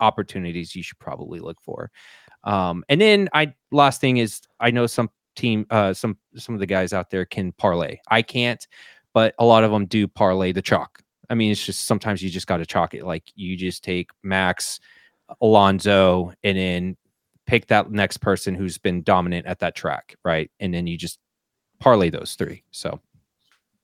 [0.00, 1.90] opportunities you should probably look for.
[2.44, 6.60] Um, and then I last thing is I know some team, uh, some some of
[6.60, 7.98] the guys out there can parlay.
[8.10, 8.66] I can't,
[9.12, 11.02] but a lot of them do parlay the chalk.
[11.30, 13.04] I mean, it's just sometimes you just got to chalk it.
[13.04, 14.80] Like you just take Max,
[15.40, 16.96] Alonso, and then
[17.48, 20.50] pick that next person who's been dominant at that track, right?
[20.60, 21.18] And then you just
[21.80, 22.62] parlay those three.
[22.70, 23.00] So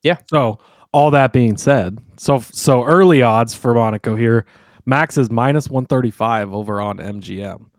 [0.03, 0.19] yeah.
[0.29, 0.59] So
[0.93, 4.45] all that being said, so so early odds for Monaco here.
[4.85, 7.71] Max is minus one thirty five over on MGM.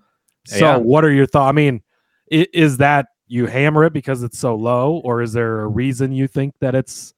[0.48, 0.78] So Yeah.
[0.78, 1.50] what are your thoughts?
[1.50, 1.84] I mean,
[2.34, 6.12] i- is that you hammer it because it's so low, or is there a reason
[6.12, 7.14] you think that it's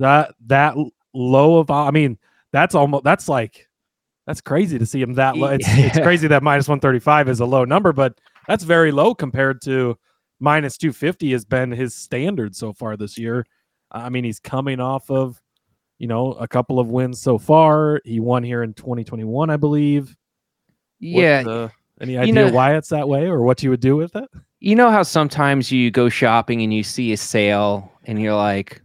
[0.00, 0.74] that that
[1.14, 1.70] low of?
[1.70, 2.18] I mean,
[2.52, 3.67] that's almost that's like
[4.28, 5.48] that's crazy to see him that low.
[5.48, 8.92] It's, it's crazy that minus one thirty five is a low number, but that's very
[8.92, 9.96] low compared to
[10.38, 13.46] minus two fifty has been his standard so far this year.
[13.90, 15.40] I mean, he's coming off of,
[15.98, 18.02] you know, a couple of wins so far.
[18.04, 20.14] He won here in 2021, I believe.
[21.00, 23.96] Yeah, uh, any you idea know- why it's that way or what you would do
[23.96, 24.28] with it?
[24.60, 28.82] you know how sometimes you go shopping and you see a sale and you're like,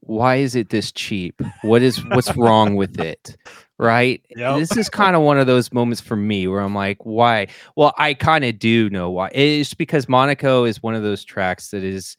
[0.00, 1.40] why is it this cheap?
[1.62, 3.36] What is what's wrong with it?
[3.78, 4.24] Right?
[4.36, 4.58] Yep.
[4.58, 7.46] This is kind of one of those moments for me where I'm like, why?
[7.76, 9.28] Well, I kind of do know why.
[9.32, 12.16] It's because Monaco is one of those tracks that is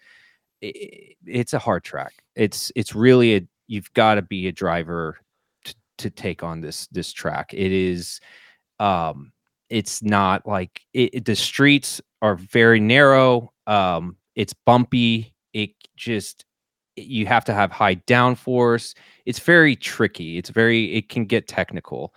[0.64, 2.14] i- it's a hard track.
[2.36, 5.18] It's it's really a you've got to be a driver
[5.66, 7.54] to, to take on this this track.
[7.54, 8.22] It is
[8.80, 9.34] um
[9.70, 16.46] it's not like it, it- the streets are very narrow um it's bumpy it just
[17.08, 18.96] you have to have high downforce.
[19.26, 20.38] It's very tricky.
[20.38, 22.14] It's very it can get technical.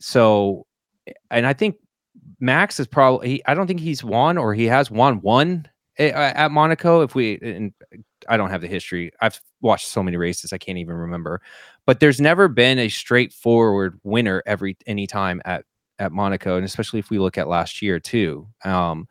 [0.00, 0.66] So
[1.30, 1.76] and i think
[2.40, 5.66] max is probably i don't think he's won or he has won one
[5.98, 7.00] a- at monaco.
[7.00, 7.72] If we and
[8.28, 9.12] i don't have the history.
[9.20, 11.40] I've watched so many races i can't even remember.
[11.86, 15.64] But there's never been a straightforward winner every any time at
[15.98, 18.46] at Monaco, and especially if we look at last year too.
[18.64, 19.08] Um,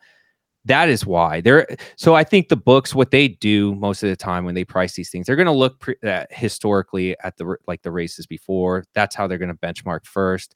[0.68, 2.14] that is why they're so.
[2.14, 5.10] I think the books, what they do most of the time when they price these
[5.10, 8.84] things, they're going to look pre- at historically at the like the races before.
[8.94, 10.54] That's how they're going to benchmark first,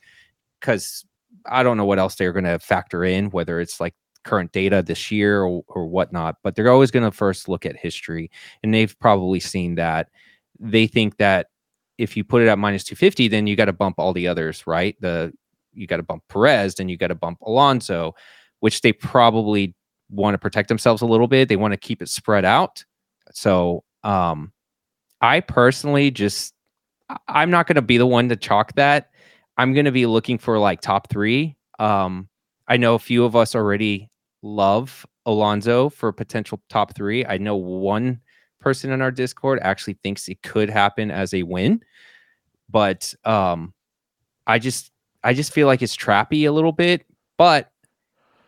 [0.61, 1.05] because
[1.46, 3.94] I don't know what else they're going to factor in, whether it's like
[4.25, 6.37] current data this year or, or whatnot.
[6.42, 8.31] But they're always going to first look at history,
[8.62, 10.09] and they've probably seen that.
[10.61, 11.48] They think that
[11.98, 14.66] if you put it at minus 250, then you got to bump all the others,
[14.66, 14.96] right?
[15.01, 15.33] The
[15.75, 18.14] you got to bump Perez, then you got to bump Alonso,
[18.61, 19.75] which they probably
[20.12, 21.48] want to protect themselves a little bit.
[21.48, 22.85] They want to keep it spread out.
[23.33, 24.53] So, um,
[25.20, 26.55] I personally just
[27.29, 29.11] I'm not going to be the one to chalk that.
[29.57, 31.57] I'm going to be looking for like top three.
[31.79, 32.29] Um,
[32.68, 34.11] I know a few of us already
[34.42, 37.25] love Alonso for potential top three.
[37.27, 38.20] I know one
[38.61, 41.83] person in our Discord actually thinks it could happen as a win,
[42.70, 43.75] but um,
[44.46, 44.90] I just
[45.22, 47.05] I just feel like it's trappy a little bit.
[47.37, 47.70] But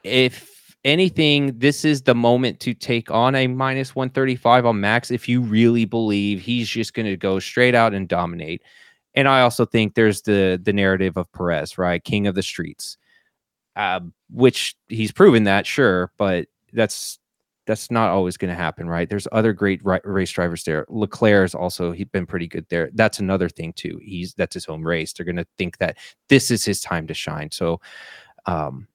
[0.03, 0.54] if
[0.85, 5.41] anything, this is the moment to take on a minus 135 on Max if you
[5.41, 8.63] really believe he's just going to go straight out and dominate.
[9.15, 12.03] And I also think there's the the narrative of Perez, right?
[12.03, 12.97] King of the streets.
[13.77, 17.19] Uh, which he's proven that, sure, but that's
[17.67, 19.09] that's not always going to happen, right?
[19.09, 20.85] There's other great race drivers there.
[20.89, 22.91] Leclerc has also he's been pretty good there.
[22.95, 23.99] That's another thing too.
[24.03, 25.13] He's that's his home race.
[25.13, 25.97] They're going to think that
[26.29, 27.51] this is his time to shine.
[27.51, 27.81] So,
[28.47, 28.87] um,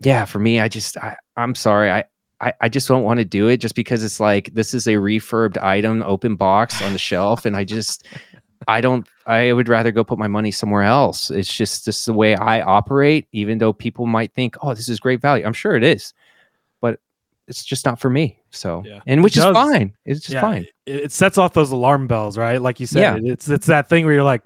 [0.00, 2.04] yeah, for me, I just I, I'm sorry, I.
[2.40, 4.94] I, I just don't want to do it just because it's like this is a
[4.94, 8.06] refurbed item, open box on the shelf, and I just
[8.66, 11.30] I don't I would rather go put my money somewhere else.
[11.30, 14.88] It's just this is the way I operate, even though people might think, oh, this
[14.88, 15.46] is great value.
[15.46, 16.12] I'm sure it is,
[16.80, 16.98] but
[17.46, 18.40] it's just not for me.
[18.50, 19.00] So Yeah.
[19.06, 19.94] and which is fine.
[20.04, 20.66] It's just Yeah, fine.
[20.86, 22.60] It, it sets off those alarm bells, right?
[22.60, 23.16] Like you said, Yeah.
[23.16, 24.42] it- it's it's that thing where you're like,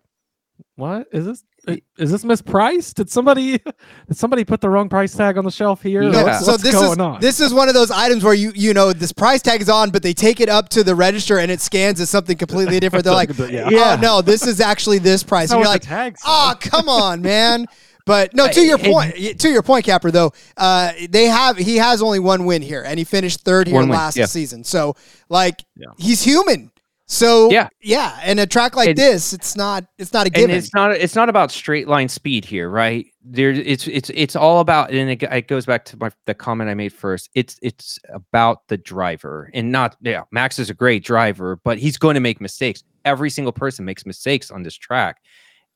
[0.76, 1.42] "What is this?
[1.66, 2.94] I- Is this mispriced?
[2.94, 3.58] Did somebody
[4.08, 6.02] did somebody put the wrong price tag on the shelf here?
[6.02, 8.22] No, No, What's, so what's this going is on?" this is one of those items
[8.24, 10.84] where you you know this price tag is on, but they take it up to
[10.84, 13.04] the register and it scans as something completely different.
[13.04, 13.96] They're like, Yeah.
[13.96, 15.50] oh no, this is actually this price.
[15.50, 17.66] And you're like, the tag oh come on, man.
[18.06, 20.10] But no, to your point, y- to your point, Capper.
[20.10, 23.74] Though uh, they have, he has only one win here, and he finished third here
[23.74, 24.24] One win, last yeah.
[24.24, 24.64] season.
[24.64, 24.96] So,
[25.28, 25.88] like, Yeah.
[25.98, 26.70] he's human.
[27.10, 27.68] So, Yeah.
[27.80, 28.18] yeah.
[28.22, 30.56] And a track like And- this, it's not, it's not a and given.
[30.56, 34.60] it's not it's not about straight line speed here right there it's it's it's all
[34.60, 37.98] about and it, it goes back to my the comment i made first it's it's
[38.14, 42.20] about the driver and not yeah max is a great driver but he's going to
[42.20, 45.18] make mistakes every single person makes mistakes on this track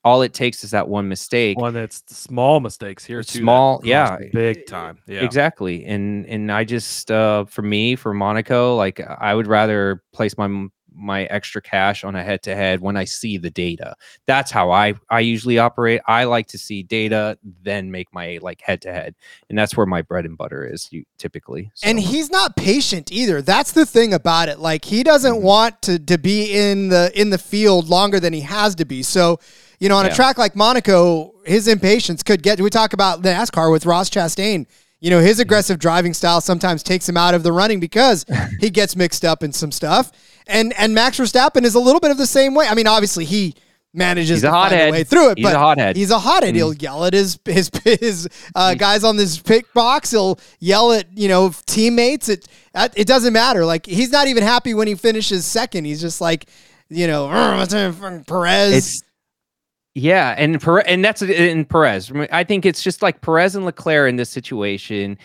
[0.03, 3.21] all it takes is that one mistake one that's small mistakes here.
[3.23, 4.17] too, Small, yeah.
[4.33, 4.97] big time.
[5.07, 5.85] Yeah, Exactly.
[5.85, 10.45] And and I just uh for me for Monaco, like I would rather place my
[10.45, 13.95] m- my extra cash on a head to head when I see the data.
[14.25, 16.01] That's how I I usually operate.
[16.07, 19.15] I like to see data, then make my like head to head,
[19.49, 20.87] and that's where my bread and butter is.
[20.91, 23.41] You typically, And he's not patient either.
[23.41, 24.59] That's the thing about it.
[24.59, 25.43] Like he doesn't Mm-hmm.
[25.43, 29.03] want to to be in the in the field longer than he has to be.
[29.03, 29.39] So,
[29.79, 33.29] you know, on a track like Monaco, his impatience could get we talk about the
[33.29, 34.65] NASCAR with Ross Chastain.
[34.99, 35.25] You know, Mm-hmm.
[35.27, 38.25] his aggressive driving style sometimes takes him out of the running because
[38.61, 40.11] he gets mixed up in some stuff.
[40.47, 42.67] And and Max Verstappen is a little bit of the same way.
[42.67, 43.55] I mean, obviously he
[43.95, 45.95] manages He's a to find a way through it, He's but a hothead.
[45.95, 46.55] he's a hothead.
[46.55, 46.81] He'll Mm.
[46.81, 50.11] yell at his his his uh, guys on this pick box.
[50.11, 52.27] He'll yell at you know teammates.
[52.29, 52.47] It
[52.95, 53.65] it doesn't matter.
[53.65, 55.85] Like he's not even happy when he finishes second.
[55.85, 56.47] He's just like
[56.89, 57.27] you know
[58.27, 58.73] Perez.
[58.75, 59.03] it's
[59.95, 62.11] yeah, and Perez, and that's in Perez.
[62.31, 65.19] I think it's just like Perez and Leclerc in this situation.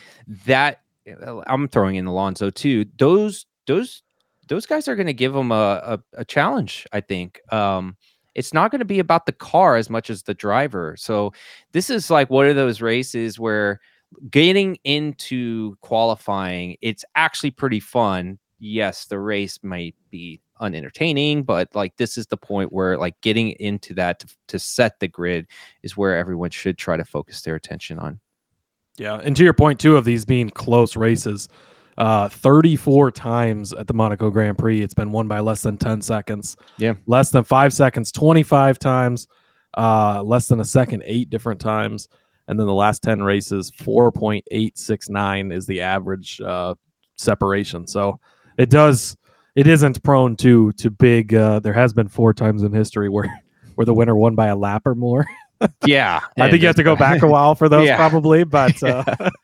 [0.45, 0.83] That
[1.27, 2.85] uh, I'm throwing in Alonso too.
[2.99, 4.03] Those those
[4.49, 5.55] those guys are going to give him a,
[6.15, 6.87] a a challenge.
[6.93, 7.41] I think.
[7.53, 7.97] Um,
[8.35, 10.95] it's not going to be about the car as much as the driver.
[10.97, 11.33] So
[11.73, 13.81] this is like one of those races where
[14.31, 18.39] getting into qualifying, it's actually pretty fun.
[18.61, 23.51] Yes, the race might be unentertaining, but like this is the point where like getting
[23.61, 25.47] into that to, to set the grid
[25.83, 28.21] is where everyone should try to focus their attention on.
[28.99, 31.49] Yeah, and to your point too of these being close races,
[31.99, 36.01] uh, 34 times at the Monaco Grand Prix, it's been won by less than 10
[36.01, 36.57] seconds.
[36.79, 36.95] Yeah.
[37.07, 39.27] less than five seconds, 25 times,
[39.77, 42.09] uh, less than a second, eight different times,
[42.47, 46.75] and then the last 10 races, 4.869 is the average uh,
[47.17, 47.87] separation.
[47.87, 48.21] So
[48.57, 49.17] it does,
[49.57, 51.35] it isn't prone to to big.
[51.35, 53.43] Uh, there has been four times in history where
[53.75, 55.27] where the winner won by a lap or more.
[55.87, 57.97] Yeah, I think you have to go back a while for those Yeah.
[57.97, 59.03] probably, but uh,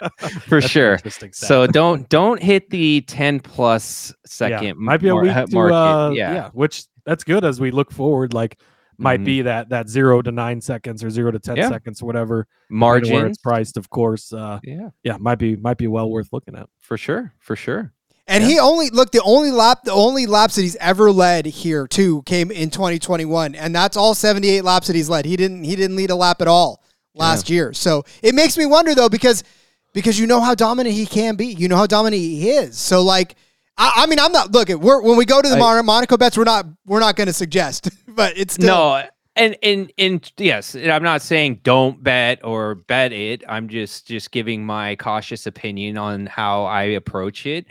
[0.49, 0.99] for sure.
[1.33, 5.59] So don't don't hit the 10 plus Yeah, second might be a week uh, to
[5.61, 6.33] uh, yeah.
[6.35, 6.51] yeah.
[6.53, 8.33] which that's good as we look forward.
[8.35, 8.59] Like
[8.97, 9.25] might Mhm.
[9.25, 11.69] be that that zero to nine seconds or zero to ten Yeah.
[11.69, 13.77] seconds, or whatever margin where it's priced.
[13.77, 16.69] Of course, uh, Yeah, yeah, might be might be well worth looking at.
[16.81, 17.93] for sure, for sure.
[18.27, 21.87] And he only look the only lap the only laps that he's ever led here
[21.87, 25.27] too came in 2021 and that's all 78 laps that he's led.
[25.27, 26.83] He didn't he didn't lead a lap at all
[27.14, 27.72] last year.
[27.75, 29.45] So it makes me wonder though because
[29.93, 31.49] because you know how dominant he can be.
[31.49, 32.79] You know how dominant he is.
[32.79, 33.37] So like
[33.77, 36.16] I, I mean I'm not look at we're, when we go to the I- Monaco
[36.16, 39.03] bets we're not we're not going to suggest but it's still no
[39.37, 43.43] and and and yes and i'm not saying don't bet or bet it.
[43.49, 47.66] I'm just just giving my cautious opinion on how i approach it.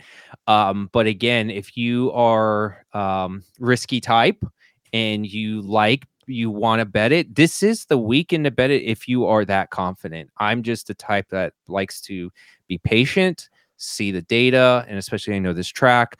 [0.46, 4.44] Um but again if you are um risky type
[4.92, 8.82] and you like you want to bet it this is the weekend to bet it
[8.82, 10.30] if you are that confident.
[10.38, 12.30] I'm just the type that likes to
[12.68, 16.16] be patient see the data and especially i know this track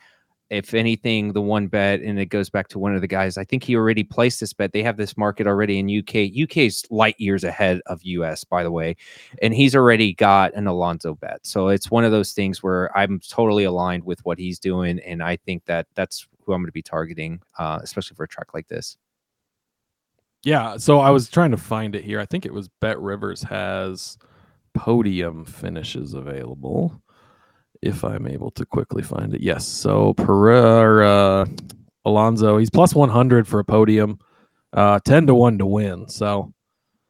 [0.51, 3.45] if anything, the one bet, and it goes back to one of the guys, I
[3.45, 4.73] think he already placed this bet.
[4.73, 6.31] They have this market already in UK.
[6.43, 8.97] UK's light years ahead of US, by the way.
[9.41, 11.47] And he's already got an Alonso bet.
[11.47, 15.01] So it's one of those things where I'm totally aligned with what he's doing.
[15.01, 18.29] And I think that that's who I'm going to be targeting, uh, especially for a
[18.29, 18.97] track like this.
[20.45, 22.21] Yeah, so I was trying to find it here.
[22.21, 24.19] I think it was Bet Rivers has
[24.75, 27.01] podium finishes available.
[27.85, 29.67] If I'm able to quickly find it, yes.
[29.67, 31.47] So Pereira,
[32.07, 34.19] Alonso, he's plus 100 for a podium,
[34.73, 36.09] uh, 10 to one to win.
[36.09, 36.53] So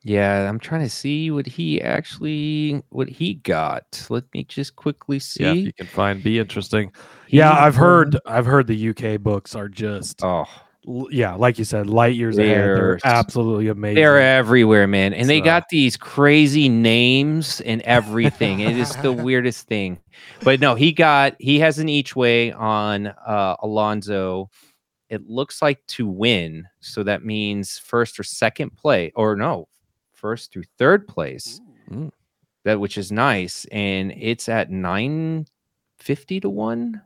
[0.03, 4.05] Yeah, I'm trying to see what he actually what he got.
[4.11, 5.45] Let me just quickly see.
[5.45, 6.93] yeah, if you can find, be interesting.
[7.29, 10.45] Yeah, I've heard, I've heard the UK books are just, Oh,
[10.87, 12.51] yeah, like you said, light years ahead.
[12.57, 13.97] They're They're absolutely amazing.
[13.97, 15.15] They're everywhere, man.
[15.15, 18.61] And they got these crazy names and everything.
[18.61, 19.99] it is the weirdest thing.
[20.43, 24.51] But no, he got he has an each way on uh Alonso.
[25.09, 26.67] It looks like to win.
[26.81, 29.69] So that means first or second play, or no,
[30.13, 31.61] first through third place.
[32.65, 33.67] That which is nice.
[33.71, 37.03] And it's at 950 to one.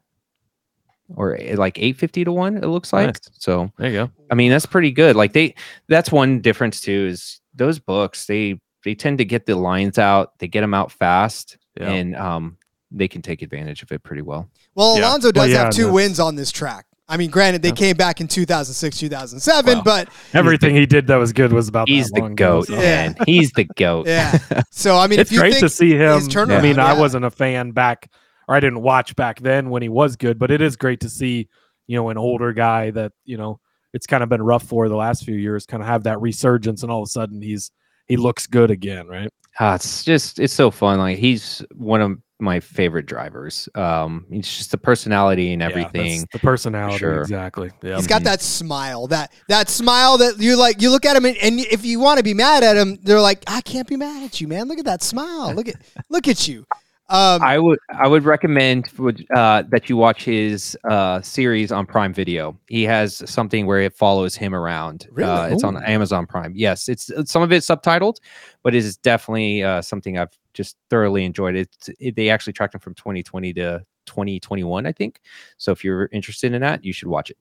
[1.14, 3.06] Or eh, like 850 to one, it looks like.
[3.06, 3.20] Nice.
[3.38, 4.10] So there you go.
[4.30, 5.16] I mean, that's pretty good.
[5.16, 5.54] Like they,
[5.88, 7.06] that's one difference too.
[7.10, 10.92] Is those books they they tend to get the lines out, they get them out
[10.92, 11.90] fast, Yeah.
[11.90, 12.58] and um,
[12.90, 14.48] they can take advantage of it pretty well.
[14.74, 15.08] Well, Yeah.
[15.08, 16.84] Alonso Well, does yeah, have two wins on this track.
[17.10, 17.74] I mean, granted, they Yeah.
[17.74, 21.88] came back in 2006, 2007, Well, but Everything he did that was good was about
[21.88, 22.80] He's that the long ago, goat, so- Yeah.
[22.80, 23.16] man.
[23.26, 24.06] He's the goat.
[24.06, 24.38] yeah.
[24.70, 26.12] So I mean, it's if you great think to see him.
[26.12, 28.10] I turnaround, mean, I wasn't a fan back,
[28.48, 31.08] or I didn't watch back then when he was good, but it is great to
[31.08, 31.48] see,
[31.86, 33.60] you know, an older guy that you know
[33.92, 36.82] it's kind of been rough for the last few years, kind of have that resurgence,
[36.82, 37.70] and all of a sudden he's
[38.06, 39.30] he looks good again, right?
[39.60, 40.98] Ah, it's just it's so fun.
[40.98, 43.68] Like he's one of my favorite drivers.
[43.74, 46.24] Um, it's just the personality and Yeah, everything.
[46.32, 47.20] the personality, Sure.
[47.22, 47.72] exactly.
[47.82, 47.96] Yeah.
[47.96, 50.80] He's got that smile, that that smile that you like.
[50.80, 53.20] You look at him, and, and if you want to be mad at him, they're
[53.20, 54.68] like, "I can't be mad at you, man.
[54.68, 55.52] Look at that smile.
[55.52, 55.74] Look at
[56.08, 56.64] look at you."
[57.10, 58.88] Um, I would I would recommend
[59.34, 62.58] uh, that you watch his uh, series on Prime Video.
[62.68, 65.08] He has something where it follows him around.
[65.10, 65.30] Really?
[65.30, 66.52] Uh, it's on Amazon Prime.
[66.54, 68.16] Yes, it's it's- some of it's subtitled,
[68.62, 71.54] but it is definitely uh, something I've just thoroughly enjoyed.
[71.56, 75.20] It, it they actually tracked him from 2020 to 2021, I think.
[75.56, 77.38] So if you're interested in that, you should watch it.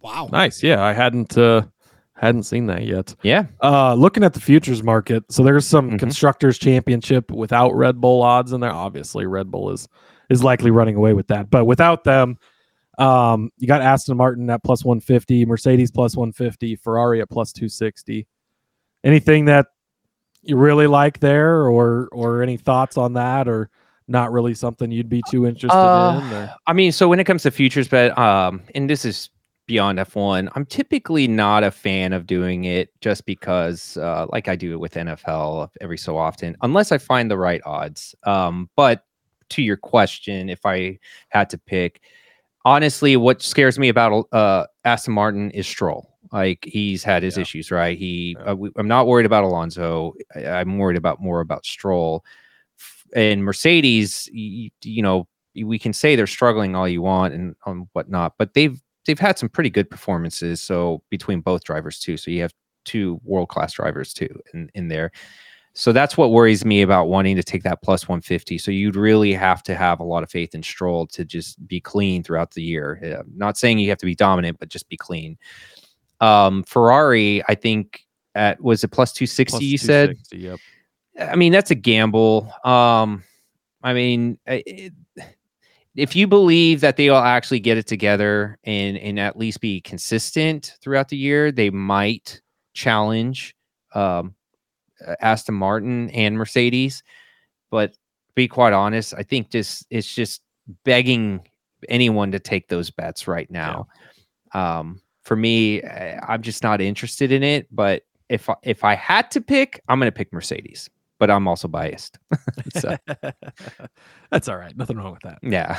[0.00, 0.28] wow.
[0.32, 0.62] nice.
[0.62, 1.62] Yeah, I hadn't uh,
[2.20, 3.14] hadn't seen that yet.
[3.22, 5.98] Yeah, Uh, looking at the futures market, so there's some Mhm.
[5.98, 8.72] constructors championship without Red Bull odds in there.
[8.72, 9.88] Obviously, Red Bull is
[10.28, 12.38] is likely running away with that, but without them,
[12.98, 18.28] um, you got Aston Martin at plus 150, Mercedes plus 150, Ferrari at plus 260.
[19.02, 19.66] Anything that
[20.42, 23.70] you really like there, or or any thoughts on that, or
[24.08, 26.32] not really something you'd be too interested Uh, in?
[26.32, 26.50] Or?
[26.66, 29.30] I mean, so when it comes to futures bet, um, and this is
[29.70, 34.56] beyond F1, I'm typically not a fan of doing it just because, uh, like I
[34.56, 38.12] do it with NFL every so often, unless I find the right odds.
[38.24, 39.04] Um, but
[39.50, 40.98] to your question, if I
[41.28, 42.00] had to pick,
[42.64, 46.16] honestly, what scares me about uh, Aston Martin is Stroll.
[46.32, 47.42] Like he's had his Yeah.
[47.42, 47.96] issues, right?
[47.96, 48.50] He, Yeah.
[48.50, 50.14] uh, we, I'm not worried about Alonso.
[50.34, 52.24] I, I'm worried about more about Stroll
[53.14, 54.28] and Mercedes.
[54.32, 58.54] You, you know, we can say they're struggling all you want and um, whatnot, but
[58.54, 58.80] they've
[59.10, 60.60] they've had some pretty good performances.
[60.60, 62.54] So between both drivers too, so you have
[62.84, 65.10] two world class drivers too in in there.
[65.72, 68.58] So that's what worries me about wanting to take that plus 150.
[68.58, 71.80] So you'd really have to have a lot of faith in Stroll to just be
[71.80, 73.24] clean throughout the year.
[73.34, 75.38] Not saying you have to be dominant, but just be clean.
[76.20, 78.04] Um, Ferrari, I think
[78.36, 80.18] at was it plus 260 Plus you said?
[80.30, 81.30] 260, Yep.
[81.32, 82.52] I mean, that's a gamble.
[82.64, 83.24] Um,
[83.82, 84.92] I mean, it,
[85.96, 90.76] if you believe that they'll actually get it together and and at least be consistent
[90.80, 92.40] throughout the year, they might
[92.74, 93.56] challenge
[93.94, 94.34] um,
[95.20, 97.02] Aston Martin and Mercedes.
[97.70, 97.94] But
[98.34, 100.42] be quite honest, I think just it's just
[100.84, 101.46] begging
[101.88, 103.88] anyone to take those bets right now.
[104.52, 107.66] Um, for me, I'm just not interested in it.
[107.70, 110.88] But if I, if I had to pick, I'm going to pick Mercedes.
[111.20, 112.18] But I'm also biased.
[112.76, 112.96] so
[114.32, 114.76] That's all right.
[114.76, 115.38] Nothing wrong with that.
[115.42, 115.78] yeah,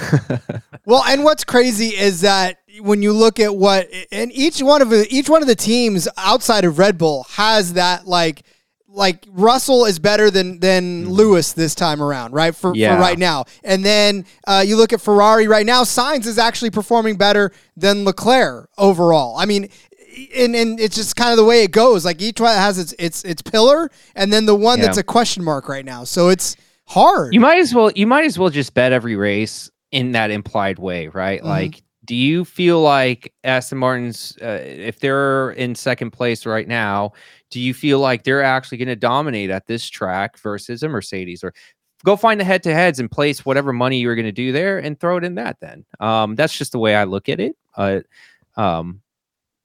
[0.86, 4.90] Well, and what's crazy is that when you look at what and each one of
[4.90, 8.44] the each one of the teams outside of Red Bull has that like
[8.88, 12.54] like Russell is better than than Lewis this time around, right?
[12.54, 12.96] For, Yeah.
[12.96, 13.46] for right now.
[13.64, 18.04] And then uh, you look at Ferrari right now, Sainz is actually performing better than
[18.04, 19.38] Leclerc overall.
[19.38, 19.70] I mean,
[20.36, 22.06] and, and it's just kind of the way it goes.
[22.06, 24.86] Like each one has its its its pillar, and then the one Yeah.
[24.86, 26.04] that's a question mark right now.
[26.04, 26.56] So it's
[26.88, 27.34] hard.
[27.34, 30.80] you might as well you might as well just bet every race in that implied
[30.80, 31.42] way, right?
[31.42, 31.46] Mhm.
[31.46, 37.14] Like, do you feel like Aston Martin's uh, if they're in second place right now?
[37.50, 41.44] Do you feel like they're actually going to dominate at this track versus a Mercedes
[41.44, 41.54] or?
[42.04, 44.80] Go find the head to heads and place whatever money you're going to do there
[44.80, 45.58] and throw it in that.
[45.62, 47.56] Then um, that's just the way I look at it.
[47.78, 48.00] Uh,
[48.58, 49.02] um,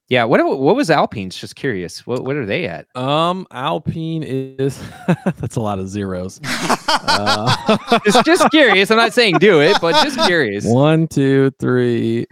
[0.08, 0.24] yeah.
[0.24, 1.36] What what was Alpine's?
[1.36, 2.06] Just curious.
[2.06, 2.86] What what are they at?
[2.96, 4.80] Um, Alpine is
[5.38, 6.40] that's a lot of zeros.
[6.88, 8.90] Uh, just just curious.
[8.90, 10.64] I'm not saying do it, but just curious.
[10.64, 12.26] one, two, three,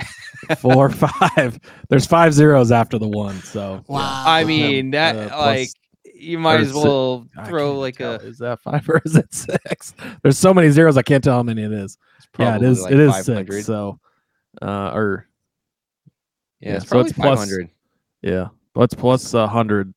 [0.58, 1.58] four, five.
[1.88, 3.40] There's five zeros after the one.
[3.42, 4.22] So yeah.
[4.26, 5.68] I mean that uh, plus- like
[6.14, 8.12] you might as well I throw like tell.
[8.12, 9.94] a is that five or is it six?
[10.22, 11.98] There's so many zeros I can't tell how many it is.
[12.38, 12.82] Yeah, it probably is.
[12.82, 13.66] like it is six.
[13.66, 13.98] So,
[14.62, 15.26] uh, or
[16.64, 17.70] yeah, yeah, it's so probably it's plus- 500
[18.22, 19.92] yeah, what's plus a hundred?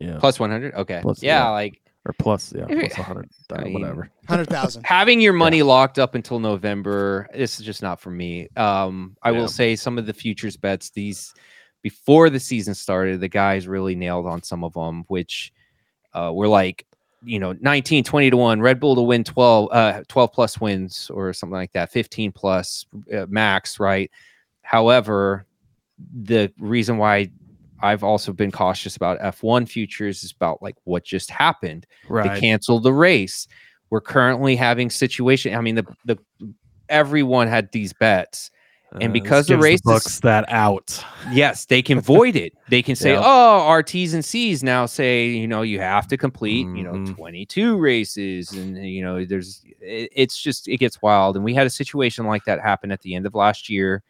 [0.00, 0.74] Yeah, plus 100.
[0.74, 1.50] Okay, Plus, yeah, yeah.
[1.50, 3.28] like or plus yeah, If it- plus a hundred.
[3.52, 4.10] uh, I mean, Whatever.
[4.28, 4.84] hundred thousand.
[4.84, 7.28] having your money locked up until November.
[7.34, 8.48] This is just not for me.
[8.56, 9.38] Um, I Yeah.
[9.38, 11.32] will say some of the futures bets these
[11.82, 15.52] before the season started, the guys really nailed on some of them, which
[16.14, 16.86] uh, were like
[17.22, 21.10] you know 19 20 to 1 red bull to win 12 uh 12 plus wins
[21.12, 24.10] or something like that 15 plus uh, max right
[24.62, 25.44] however
[26.12, 27.30] the reason why
[27.82, 32.34] i've also been cautious about f1 futures is about like what just happened Right.
[32.34, 33.46] they canceled the race
[33.90, 36.18] we're currently having situation i mean the the
[36.88, 38.50] everyone had these bets
[39.00, 41.04] and Uh, because this the race books that out.
[41.30, 43.22] yes they can void it they can say Yeah.
[43.24, 46.94] oh our t's and c's now say you know you have to complete you know
[46.94, 47.14] Mhm.
[47.16, 51.66] 22 races and you know there's it, it's just it gets wild and we had
[51.68, 54.02] a situation like that happen at the end of last year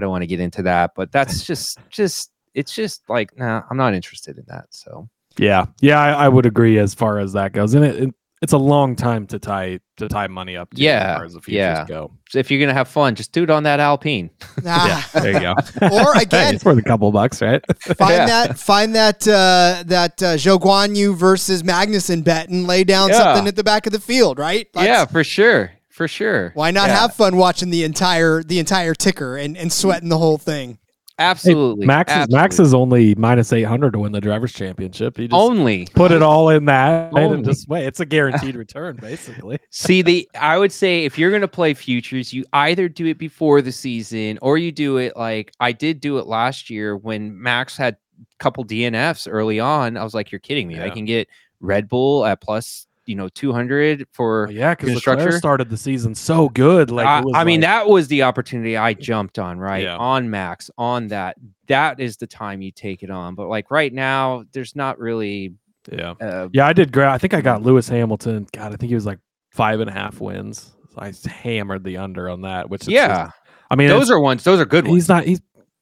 [0.00, 3.62] i don't want to get into that but that's just just it's just like nah
[3.70, 7.32] i'm not interested in that so Yeah, yeah, I, I would agree as far as
[7.34, 10.70] that goes, and it, it it's a long time to tie to tie money up.
[10.74, 11.84] To Yeah, as far as the futures yeah.
[11.86, 12.10] go.
[12.30, 14.30] So if you're gonna have fun, just do it on that Alpine.
[14.64, 15.00] Nah.
[15.12, 15.54] There you go.
[15.92, 17.62] Or Hey, again, it's worth a couple bucks, right?
[17.96, 18.26] find Yeah.
[18.26, 23.18] that find that uh, that uh, Zhou Guanyu versus Magnussen bet and lay down Yeah.
[23.18, 24.66] something at the back of the field, right?
[24.74, 25.70] yeah, for sure,
[26.00, 26.50] for sure.
[26.54, 30.16] Why not Yeah, have fun watching the entire the entire ticker and, and sweating the
[30.16, 30.78] whole thing?
[31.18, 31.84] absolutely?
[31.84, 35.18] Max is Max is only minus eight hundred to win the drivers' championship.
[35.18, 35.88] He just only.
[35.94, 37.84] put it all in that and just wait.
[37.84, 39.58] It's a guaranteed return, basically.
[39.68, 43.60] See the I would say if you're gonna play futures, you either do it before
[43.60, 47.76] the season or you do it like I did do it last year when Max
[47.76, 49.98] had a couple DNFs early on.
[49.98, 50.80] I was like, You're kidding me.
[50.80, 51.28] I can get
[51.60, 54.94] Red Bull at plus, you know, two hundred for Well, yeah, because?
[54.94, 56.92] Leclerc started the season so good.
[56.92, 59.82] Like I, it was I mean, that was the opportunity I jumped on, right?
[59.82, 59.96] Yeah.
[59.96, 61.36] On Max, on that.
[61.66, 63.34] That is the time you take it on.
[63.34, 65.54] But like right now, there's not really
[65.90, 66.66] yeah, uh, yeah.
[66.66, 67.08] I did great.
[67.08, 68.46] I think I got Lewis Hamilton.
[68.52, 69.18] God, I think he was like
[69.50, 70.72] five and a half wins.
[70.94, 72.70] So I hammered the under on that.
[72.70, 73.24] Which is yeah.
[73.24, 73.36] just-
[73.72, 74.96] I mean, those are ones, those are good ones.
[74.96, 75.24] he's not.
[75.24, 75.40] He's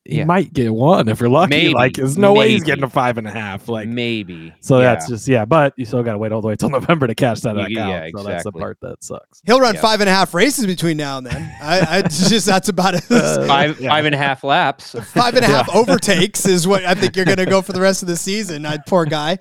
[0.08, 0.24] he Yeah.
[0.24, 1.50] might get one if you're lucky.
[1.50, 3.68] Maybe, like, there's no way he's getting a five and a half.
[3.68, 4.54] Like, maybe.
[4.60, 4.84] so yeah.
[4.94, 5.44] that's just yeah.
[5.44, 7.62] But you still got to wait all the way till November to cash that You-
[7.62, 8.10] back yeah, out.
[8.16, 9.42] So that's the part that sucks.
[9.46, 9.80] He'll run Yeah.
[9.82, 11.54] five and a half races between now and then.
[11.62, 13.04] I, I just that's about it.
[13.10, 13.90] Uh, five Yeah.
[13.94, 14.96] five and a half laps.
[15.12, 17.80] five and a half overtakes is what I think you're going to go for the
[17.80, 18.64] rest of the season.
[18.66, 19.38] I, poor guy.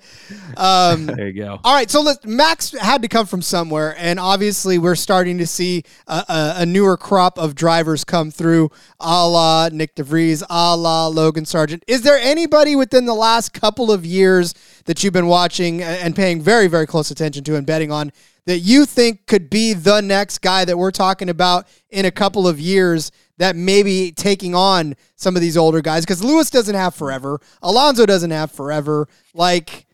[0.56, 1.58] Um, There you go.
[1.64, 5.46] all right, so let Max had to come from somewhere, and obviously we're starting to
[5.46, 10.42] see a, a, a newer crop of drivers come through, a la Nyck de Vries,
[10.42, 11.82] a la Logan Sargeant.
[11.86, 14.54] Is there anybody within the last couple of years
[14.84, 18.12] that you've been watching and paying very, very close attention to and betting on
[18.46, 22.48] that you think could be the next guy that we're talking about in a couple
[22.48, 26.04] of years that maybe taking on some of these older guys?
[26.04, 29.06] Because Lewis doesn't have forever, Alonso doesn't have forever.
[29.34, 29.86] Like,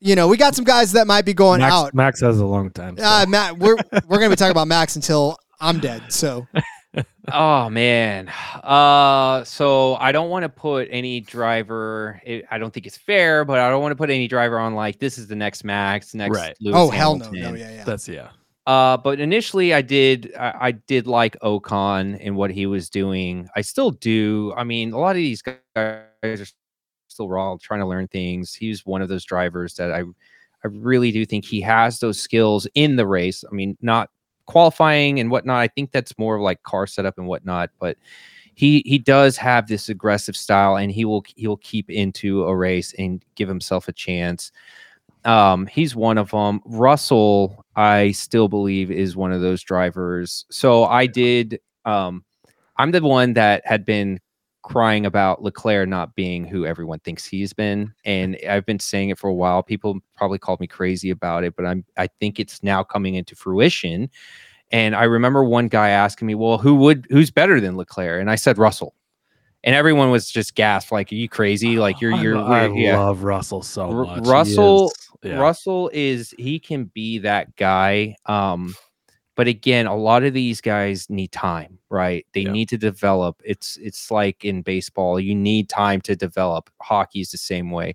[0.00, 1.94] you know, we got some guys that might be going Max, out.
[1.94, 2.96] Max has a long time.
[3.02, 3.24] Uh.
[3.26, 6.12] Matt, we're we're gonna be talking about Max until I'm dead.
[6.12, 6.46] So
[7.32, 8.28] Oh man.
[8.62, 13.44] Uh so I don't want to put any driver it, I don't think it's fair,
[13.44, 16.14] but I don't want to put any driver on like this is the next Max,
[16.14, 16.56] next Right.
[16.60, 17.54] Lewis oh hell no, Hamilton.
[17.54, 17.84] no, yeah, yeah.
[17.84, 18.28] That's yeah.
[18.66, 20.32] Uh, but initially, I did.
[20.38, 23.46] I, I did like Ocon and what he was doing.
[23.54, 24.54] I still do.
[24.56, 26.46] I mean, a lot of these guys are
[27.08, 28.54] still raw, trying to learn things.
[28.54, 32.66] He's one of those drivers that I, I really do think he has those skills
[32.74, 33.44] in the race.
[33.46, 34.08] I mean, not
[34.46, 35.60] qualifying and whatnot.
[35.60, 37.70] I think that's more of like car setup and whatnot.
[37.78, 37.96] But
[38.54, 42.56] he he does have this aggressive style, and he will he will keep into a
[42.56, 44.52] race and give himself a chance.
[45.24, 46.60] Um, he's one of them.
[46.64, 50.44] Russell, I still believe is one of those drivers.
[50.50, 51.60] So I did.
[51.84, 52.24] Um,
[52.76, 54.20] I'm the one that had been
[54.64, 59.18] crying about Leclerc not being who everyone thinks he's been, and I've been saying it
[59.18, 59.62] for a while.
[59.62, 61.84] People probably called me crazy about it, but I'm.
[61.96, 64.10] I think it's now coming into fruition.
[64.72, 68.30] And I remember one guy asking me, "Well, who would who's better than Leclerc?" And
[68.30, 68.94] I said Russell.
[69.62, 71.76] And everyone was just gasped, like, "Are you crazy?
[71.76, 74.26] Like you're you're, lo- I yeah." love Russell so much.
[74.26, 75.38] Russell- is- yeah.
[75.38, 78.16] Russell is he can be that guy.
[78.26, 78.74] Um,
[79.36, 82.26] but again, a lot of these guys need time, right?
[82.34, 82.52] They Yeah.
[82.52, 83.40] need to develop.
[83.44, 86.68] It's it's like in baseball, you need time to develop.
[86.82, 87.94] Hockey is the same way.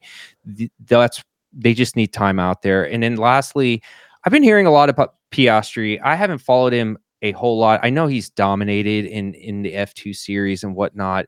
[0.57, 1.23] Th- That's
[1.53, 2.83] they just need time out there.
[2.89, 3.81] And then lastly,
[4.23, 5.99] I've been hearing a lot about Piastri.
[6.03, 7.79] I haven't followed him a whole lot.
[7.83, 11.25] I know he's dominated in in the F2 series and whatnot,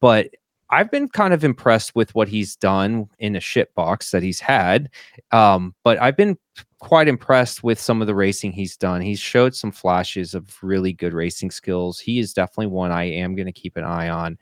[0.00, 0.28] but
[0.70, 4.40] I've been kind of impressed with what he's done in a shit box that he's
[4.40, 4.90] had.
[5.32, 6.36] Um, but I've been
[6.80, 9.00] quite impressed with some of the racing he's done.
[9.00, 11.98] He's showed some flashes of really good racing skills.
[11.98, 14.38] He is definitely one I am going to keep an eye on.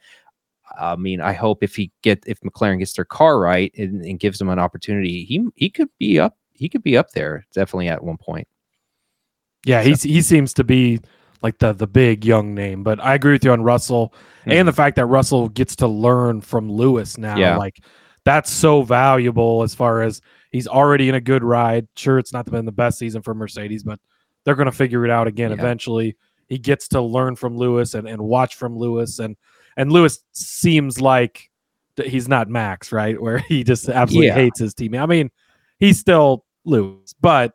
[0.78, 4.18] I mean, I hope if he get if McLaren gets their car right and, and
[4.18, 6.36] gives him an opportunity, he he could be up.
[6.52, 8.48] He could be up there definitely at one point.
[9.64, 11.00] Yeah, he's he seems to be
[11.42, 12.82] like the the big young name.
[12.82, 14.12] But I agree with you on Russell
[14.44, 14.66] and mm-hmm.
[14.66, 17.36] the fact that Russell gets to learn from Lewis now.
[17.36, 17.56] Yeah.
[17.56, 17.82] Like
[18.24, 20.20] that's so valuable as far as
[20.56, 21.86] he's already in a good ride.
[21.96, 24.00] Sure, it's not been the best season for Mercedes, but
[24.44, 25.58] they're going to figure it out again Yeah.
[25.58, 26.16] eventually.
[26.48, 29.36] He gets to learn from Lewis and, and watch from Lewis and
[29.76, 31.50] and Lewis seems like
[32.02, 33.20] he's not Max, right?
[33.22, 34.34] Where he just absolutely Yeah.
[34.34, 34.94] hates his team.
[34.94, 35.30] I mean,
[35.78, 37.52] he's still Lewis, but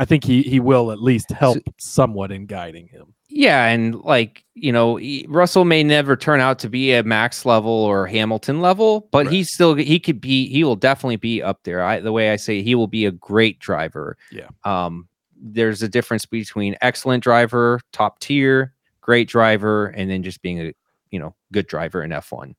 [0.00, 3.12] I think he he will at least help somewhat in guiding him.
[3.28, 7.44] Yeah, and like you know, he- Russell may never turn out to be a Max
[7.44, 9.34] level or Hamilton level, but Right.
[9.34, 11.84] he's still he could be he will definitely be up there.
[11.84, 14.16] I the way I say he will be a great driver.
[14.32, 14.48] Yeah.
[14.64, 18.72] Um, there's a difference between excellent driver, top tier,
[19.02, 20.72] great driver, and then just being a
[21.10, 22.54] you know good driver in F1.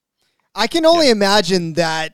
[0.54, 2.14] I can only imagine that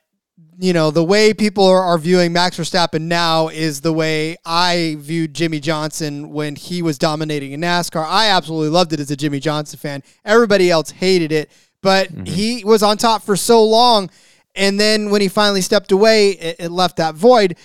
[0.60, 4.96] you know, the way people are, are viewing Max Verstappen now is the way I
[5.00, 8.06] viewed Jimmie Johnson when he was dominating in NASCAR.
[8.06, 10.04] I absolutely loved it as a Jimmie Johnson fan.
[10.26, 12.26] Everybody else hated it, but mm-hmm.
[12.26, 14.10] he was on top for so long.
[14.56, 17.58] And then when he finally stepped away, it, it left that void.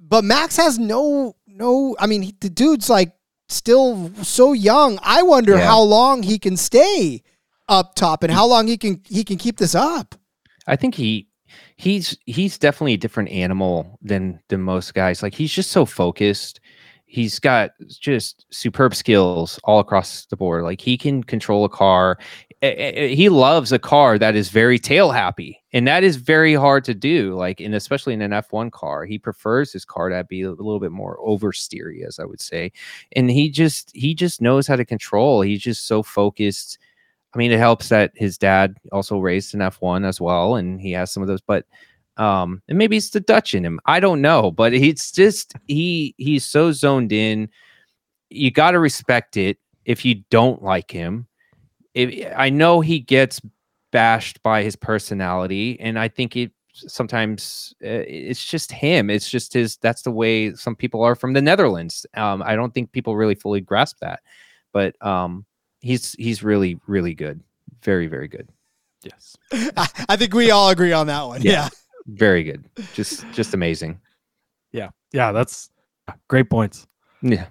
[0.00, 3.12] But Max has no, no, I mean, he- the dude's like
[3.48, 4.98] still so young.
[5.02, 5.66] I wonder Yeah.
[5.66, 7.22] how long he can stay
[7.68, 10.14] up top and how long he can he can keep this up.
[10.66, 11.28] I think he
[11.76, 15.22] he's he's definitely a different animal than than most guys.
[15.22, 16.60] Like he's just so focused.
[17.06, 20.64] He's got just superb skills all across the board.
[20.64, 22.18] Like he can control a car.
[22.60, 26.94] He loves a car that is very tail happy, and that is very hard to
[26.94, 27.34] do.
[27.34, 30.80] Like, and especially in an F1 car, he prefers his car to be a little
[30.80, 32.72] bit more oversteery, as I would say.
[33.14, 35.42] And he just he just knows how to control.
[35.42, 36.78] He's just so focused.
[37.34, 40.92] I mean, it helps that his dad also raced in F1 as well, and he
[40.92, 41.40] has some of those.
[41.40, 41.66] But
[42.16, 43.80] um, and maybe it's the Dutch in him.
[43.86, 47.48] I don't know, but he's just he he's so zoned in.
[48.30, 51.26] You got to respect it if you don't like him.
[51.94, 53.40] If, I know he gets
[53.90, 59.10] bashed by his personality, and I think it sometimes uh, it's just him.
[59.10, 59.76] It's just his.
[59.78, 62.06] That's the way some people are from the Netherlands.
[62.14, 64.20] Um, I don't think people really fully grasp that,
[64.72, 65.44] but um,
[65.84, 67.40] he's he's really really good,
[67.82, 68.48] very very good,
[69.04, 69.36] Yes.
[69.52, 71.42] I, I think we all agree on that one.
[71.42, 71.52] Yeah.
[71.52, 71.68] yeah.
[72.06, 72.64] very good,
[72.94, 74.00] just just amazing.
[74.72, 74.88] Yeah.
[75.12, 75.30] Yeah.
[75.32, 75.70] That's
[76.28, 76.86] great points.
[77.22, 77.46] Yeah.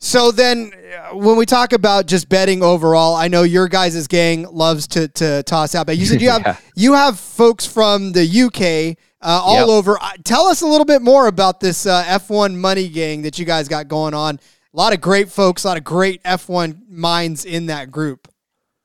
[0.00, 0.72] So then,
[1.10, 5.08] uh, when we talk about just betting overall, I know your guys' gang loves to
[5.08, 5.96] to toss out bet.
[5.96, 6.56] You said you have Yeah.
[6.76, 9.68] you have folks from the UK uh, all Yep.
[9.68, 9.98] over.
[10.02, 13.46] Uh, tell us a little bit more about this uh, F1 money gang that you
[13.46, 14.38] guys got going on.
[14.74, 18.26] A lot of great folks, a lot of great F1 minds in that group.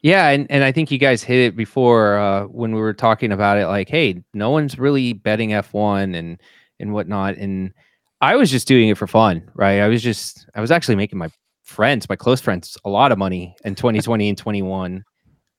[0.02, 3.32] Yeah, and, and I think you guys hit it before uh, when we were talking
[3.32, 3.66] about it.
[3.66, 6.40] Like, hey, no one's really betting F one and
[6.80, 7.36] and whatnot.
[7.38, 7.74] And
[8.22, 9.80] I was just doing it for fun, right?
[9.80, 11.30] I was just I was actually making my
[11.64, 15.04] friends, my close friends, a lot of money in 2020 and 21.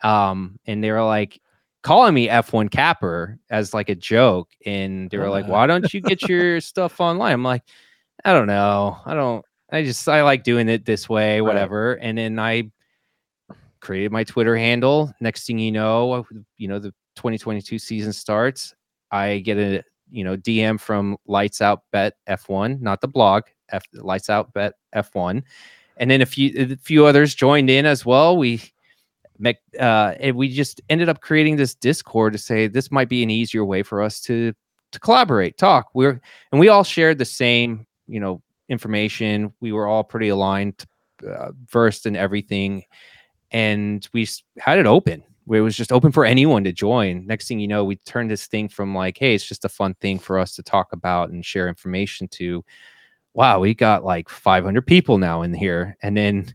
[0.02, 1.40] Um, and they were like
[1.82, 5.48] calling me F1 capper as like a joke, and they were like.
[5.48, 7.64] "Why don't you get your stuff online?" I'm like,
[8.24, 9.44] I don't know, I don't.
[9.72, 11.46] I just I like doing it this way, Right.
[11.46, 11.94] whatever.
[11.94, 12.70] And then I
[13.80, 15.12] created my Twitter handle.
[15.20, 18.74] Next thing you know, you know, the 2022 season starts.
[19.10, 23.84] I get a you know DM from Lights Out Bet F1, not the blog, F
[23.94, 25.42] Lights Out Bet F1,
[25.96, 28.36] and then a few a few others joined in as well.
[28.36, 28.60] We
[29.38, 33.22] met, uh, and we just ended up creating this Discord to say this might be
[33.22, 34.52] an easier way for us to
[34.92, 35.90] to collaborate, talk.
[35.94, 36.20] We're
[36.52, 39.52] and we all shared the same you know information.
[39.60, 40.86] We were all pretty aligned,
[41.28, 42.84] uh, versed in everything
[43.50, 45.22] and we had it open.
[45.50, 47.26] It was just open for anyone to join.
[47.26, 49.94] Next thing you know we turned this thing from like hey it's just a fun
[49.94, 52.64] thing for us to talk about and share information to.
[53.34, 55.96] Wow we got like 500 people now in here.
[56.02, 56.54] And then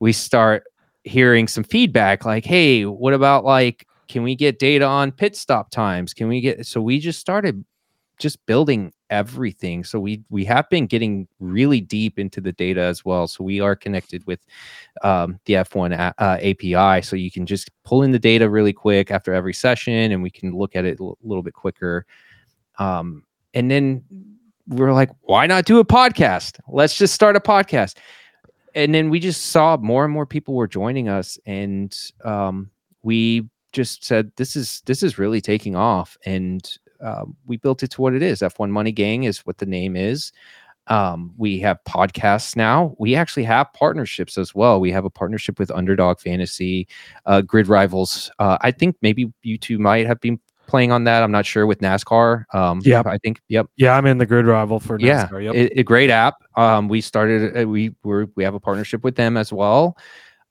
[0.00, 0.64] we start
[1.04, 5.70] hearing some feedback like hey what about like can we get data on pit stop
[5.70, 6.12] times?
[6.12, 7.64] Can we get so we just started
[8.18, 13.04] just building everything so we we have been getting really deep into the data as
[13.04, 14.40] well so we are connected with
[15.02, 18.72] um, the F1 a- uh, API, so you can just pull in the data really
[18.72, 22.06] quick after every session, and we can look at it a l- little bit quicker.
[22.78, 24.04] Um, and then
[24.68, 26.58] we're like, why not do a podcast?
[26.68, 27.96] Let's just start a podcast.
[28.74, 32.70] And then we just saw more and more people were joining us, and um,
[33.02, 37.90] we just said, this is this is really taking off, and um, we built it
[37.92, 38.40] to what it is.
[38.40, 40.32] F1 Money Gang is what the name is.
[40.88, 42.94] Um, we have podcasts now.
[42.98, 44.80] We actually have partnerships as well.
[44.80, 46.86] We have a partnership with Underdog Fantasy,
[47.26, 48.30] uh, Grid Rivals.
[48.38, 50.38] Uh, I think maybe you two might have been
[50.68, 51.22] playing on that.
[51.24, 52.44] I'm not sure with NASCAR.
[52.54, 53.06] Um, Yep.
[53.06, 53.40] I think.
[53.48, 53.66] Yep.
[53.76, 55.44] Yeah, I'm in the grid rival for Yeah, NASCAR.
[55.44, 55.54] Yep.
[55.54, 56.36] a, a great app.
[56.56, 57.56] Um, we started.
[57.56, 59.96] Uh, we were we have a partnership with them as well.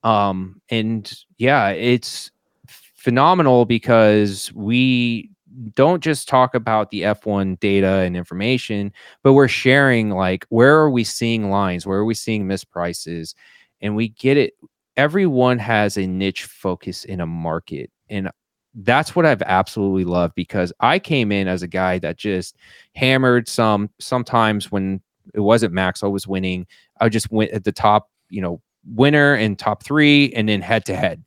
[0.03, 2.29] Um, and yeah, it's
[2.67, 5.31] phenomenal because we
[5.73, 8.91] don't just talk about the F1 data and information,
[9.23, 13.35] but we're sharing like where are we seeing lines, where are we seeing misprices,
[13.81, 14.53] and we get it.
[14.97, 18.29] Everyone has a niche focus in a market, and
[18.75, 22.57] that's what I've absolutely loved because I came in as a guy that just
[22.95, 23.89] hammered some.
[23.99, 25.01] Sometimes when
[25.33, 26.67] it wasn't Max, I was winning.
[26.99, 30.85] I just went at the top, you know, winner and top three, and then head
[30.85, 31.23] to head.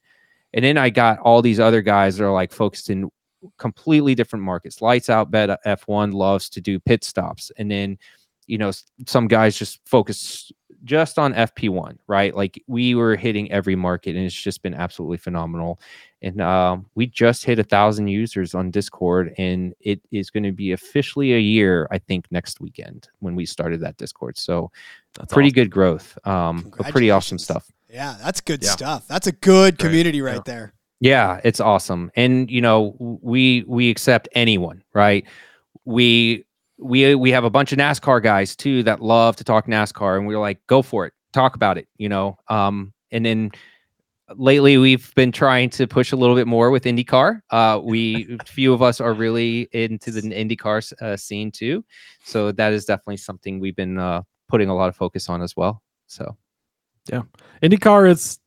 [0.55, 3.11] And then I got all these other guys that are like focused in
[3.57, 4.81] completely different markets.
[4.83, 7.51] Lights out bet F1 loves to do pit stops.
[7.57, 7.99] And then,
[8.47, 8.71] you know,
[9.07, 10.51] some guys just focus
[10.85, 12.35] just on FP1, right?
[12.35, 15.81] Like we were hitting every market, and it's just been absolutely phenomenal.
[16.23, 20.53] And um, we just hit a thousand users on Discord, and it is going to
[20.53, 24.39] be officially a year, I think, next weekend when we started that Discord.
[24.39, 24.71] So
[25.15, 25.55] That's pretty awesome.
[25.55, 26.19] good growth.
[26.27, 27.71] Um, but pretty awesome stuff.
[27.91, 28.71] Yeah, that's good Yeah.
[28.71, 29.09] stuff.
[29.09, 29.89] That's a good Great.
[29.89, 30.43] community right Yeah.
[30.45, 30.75] there.
[31.01, 32.11] Yeah, it's awesome.
[32.17, 35.25] And you know, we we accept anyone, right?
[35.85, 36.45] We
[36.79, 40.27] we we have a bunch of NASCAR guys too that love to talk NASCAR and
[40.27, 41.13] we're like, go for it.
[41.33, 42.37] Talk about it, you know.
[42.49, 43.51] Um and then
[44.37, 47.41] lately we've been trying to push a little bit more with IndyCar.
[47.51, 51.85] Uh we a few of us are really into the IndyCar uh, scene too.
[52.25, 55.57] So that is definitely something we've been uh putting a lot of focus on as
[55.57, 55.83] well.
[56.09, 56.37] So
[57.09, 57.23] yeah.
[57.63, 58.39] IndyCar is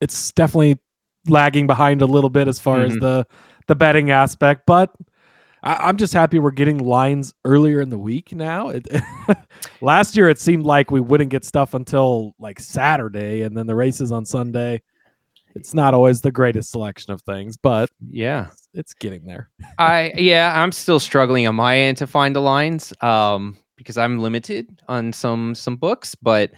[0.00, 0.78] it's definitely
[1.28, 3.00] lagging behind a little bit as far as Mhm.
[3.00, 3.26] the
[3.66, 4.92] the betting aspect, but
[5.62, 8.68] I, I'm just happy we're getting lines earlier in the week now.
[8.68, 8.86] It,
[9.80, 13.74] last year it seemed like we wouldn't get stuff until like Saturday, and then the
[13.74, 14.82] races on Sunday.
[15.56, 18.48] It's not always the greatest selection of things, but yeah.
[18.52, 19.48] it's, it's getting there.
[19.78, 24.18] I yeah, I'm still struggling on my end to find the lines um because I'm
[24.20, 26.50] limited on some some books, but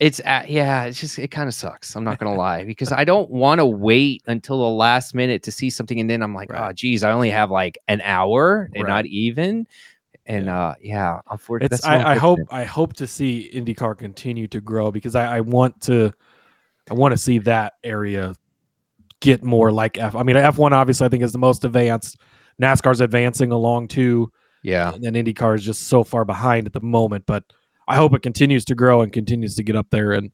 [0.00, 1.94] it's at, yeah, it's just it kind of sucks.
[1.94, 5.52] I'm not gonna lie because I don't want to wait until the last minute to
[5.52, 6.70] see something, and then I'm like, Right.
[6.70, 8.90] oh, geez, I only have like an hour and Right.
[8.90, 9.66] not even.
[10.26, 14.60] And uh, yeah, unfortunately, It's I, I hope I hope to see IndyCar continue to
[14.60, 16.12] grow because I, I want to
[16.90, 18.34] I want to see that area
[19.20, 20.14] get more like F.
[20.14, 22.18] I mean F1 obviously I think is the most advanced.
[22.60, 24.30] NASCAR's advancing along too,
[24.62, 27.24] yeah, and then IndyCar is just so far behind at the moment.
[27.26, 27.44] But
[27.88, 30.30] I hope it continues to grow and continues to get up there, and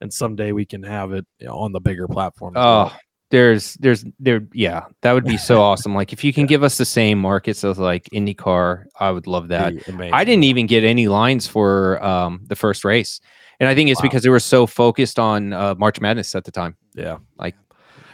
[0.00, 2.54] and someday we can have it you know, on the bigger platform.
[2.54, 2.92] well.
[2.94, 2.98] Oh,
[3.30, 5.94] there's there's there yeah, that would be so awesome.
[5.94, 9.48] Like if you can give us the same markets as like IndyCar, I would love
[9.48, 9.72] that.
[10.12, 13.20] I didn't even get any lines for um, the first race,
[13.58, 14.08] and I think it's Wow.
[14.08, 16.76] because they were so focused on uh, March Madness at the time.
[16.94, 17.18] Yeah.
[17.38, 17.54] Like,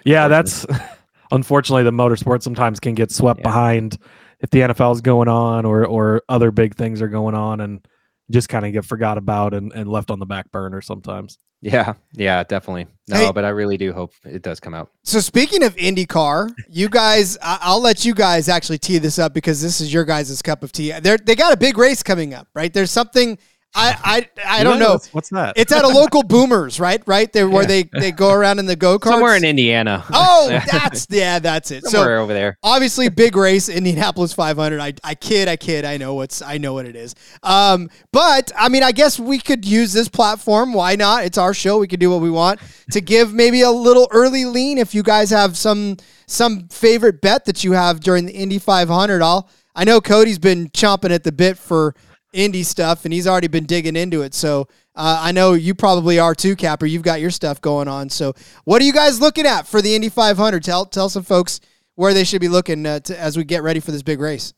[0.04, 0.64] yeah, that's
[1.32, 3.44] unfortunately the motorsport sometimes can get swept Yeah.
[3.48, 3.98] behind
[4.40, 7.84] if the NFL is going on or or other big things are going on and
[8.30, 11.38] just kind of get forgot about and, and left on the back burner sometimes.
[11.60, 12.86] Yeah, yeah, definitely.
[13.08, 14.90] No, Hey- but I really do hope it does come out.
[15.02, 19.34] So speaking of IndyCar, you guys, I- I'll let you guys actually tee this up
[19.34, 20.92] because this is your guys' cup of tea.
[21.00, 22.72] They're, they got a big race coming up, right?
[22.72, 23.38] There's something
[23.74, 24.92] I I, I don't know.
[24.92, 25.52] What's, what's that?
[25.56, 27.02] It's at a local Boomers, right?
[27.06, 29.12] Right there where they they go around in the go karts.
[29.12, 30.04] Somewhere in Indiana.
[30.10, 31.84] Oh, that's yeah, that's it.
[31.84, 32.58] somewhere So over there.
[32.62, 34.80] obviously big race Indianapolis 500.
[34.80, 35.84] I, I kid, I kid.
[35.84, 37.14] I know what's I know what it is.
[37.42, 40.72] Um, but I mean, I guess we could use this platform.
[40.72, 41.24] Why not?
[41.24, 41.78] It's our show.
[41.78, 42.60] We could do what we want
[42.92, 44.78] to give maybe a little early lean.
[44.78, 49.22] If you guys have some some favorite bet that you have during the Indy 500,
[49.22, 49.48] I'll.
[49.76, 51.94] I know Cody's been chomping at the bit for
[52.32, 54.34] Indy stuff, and he's already been digging into it.
[54.34, 56.86] So uh, I know you probably are too, Capper.
[56.86, 58.10] You've got your stuff going on.
[58.10, 60.62] So what are you guys looking at for the Indy 500?
[60.62, 61.60] Tell tell some folks
[61.94, 64.52] where they should be looking uh, to, as we get ready for this big race.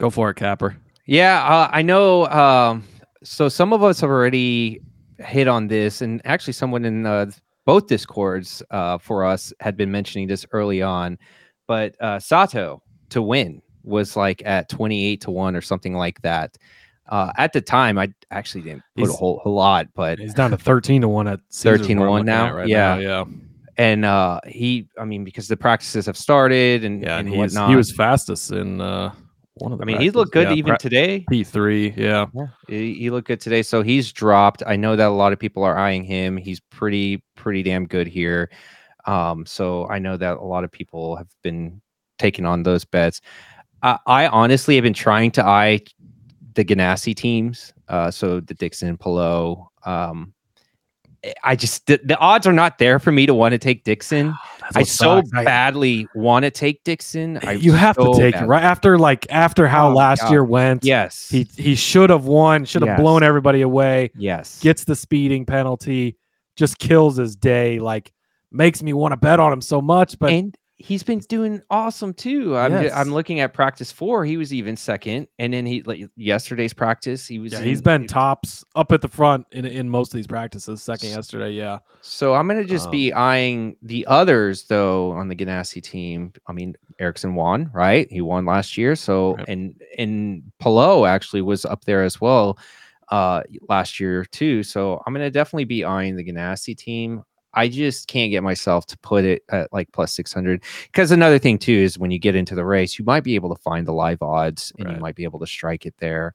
[0.00, 0.76] Go for it, Capper.
[1.06, 2.26] Yeah, uh, I know.
[2.26, 2.84] Um,
[3.22, 4.80] so some of us have already
[5.18, 7.30] hit on this, and actually, someone in uh,
[7.64, 11.18] both discords uh, for us had been mentioning this early on.
[11.66, 16.56] But uh, Sato to win was like at twenty-eight to one or something like that.
[17.08, 20.50] Uh, at the time, I actually didn't put a whole, whole lot, but He's down
[20.50, 22.52] to 13 to 1 at Caesars 13 to 1 now?
[22.52, 22.96] Right Yeah.
[22.96, 23.00] now.
[23.00, 23.24] Yeah.
[23.78, 27.18] and uh, he, I mean, because the practices have started and, Yeah.
[27.18, 27.70] and And he was, whatnot.
[27.70, 29.12] he was fastest in uh,
[29.54, 30.58] one of the I mean, he looked good practices.
[30.58, 31.20] even Yeah, today.
[31.20, 31.96] pra- P3.
[31.96, 32.26] Yeah.
[32.66, 33.62] He, he looked good today.
[33.62, 34.64] So he's dropped.
[34.66, 36.36] I know that a lot of people are eyeing him.
[36.36, 38.50] He's pretty, pretty damn good here.
[39.04, 41.80] Um, so I know that a lot of people have been
[42.18, 43.20] taking on those bets.
[43.82, 45.80] I, I honestly have been trying to eye
[46.54, 47.72] the Ganassi teams.
[47.88, 49.66] Uh, so the Dixon, Palou.
[49.84, 50.32] Um,
[51.24, 53.82] I- I just the, the odds are not there for me to want to take
[53.84, 54.32] Dixon.
[54.76, 55.30] I so sucks.
[55.44, 57.38] Badly want to take Dixon.
[57.42, 60.30] I you have so to take it right after like after how Oh last God.
[60.30, 60.84] year went.
[60.84, 61.28] Yes.
[61.28, 63.00] He he should have won, should have Yes.
[63.00, 64.60] blown everybody away, yes.
[64.60, 66.16] gets the speeding penalty,
[66.56, 68.12] just kills his day, like
[68.52, 70.18] makes me want to bet on him so much.
[70.18, 72.56] But and he's been doing awesome too.
[72.56, 72.92] I'm Yes.
[72.94, 74.24] I'm looking at practice four.
[74.26, 77.52] He was even second, and then he like yesterday's practice he was.
[77.52, 80.82] yeah, he's in- been tops up at the front in in most of these practices.
[80.82, 81.78] Second yesterday, yeah.
[82.02, 86.32] So I'm gonna just Um, be eyeing the others though on the Ganassi team.
[86.46, 88.06] I mean, Ericsson won, right?
[88.10, 88.96] He won last year.
[88.96, 89.48] So Right.
[89.48, 92.58] and and Palou actually was up there as well
[93.10, 94.62] uh last year too.
[94.62, 97.22] So I'm gonna definitely be eyeing the Ganassi team.
[97.56, 101.58] I just can't get myself to put it at like plus 600 because another thing
[101.58, 103.92] too is when you get into the race, you might be able to find the
[103.92, 106.34] live odds and you might be able to strike it there.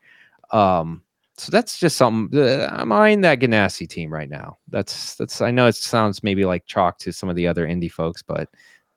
[0.52, 1.04] Um,
[1.38, 2.38] so that's just something.
[2.40, 4.58] Uh, I'm eyeing that Ganassi team right now.
[4.68, 5.42] That's that's.
[5.42, 8.50] I know it sounds maybe like chalk to some of the other indie folks, but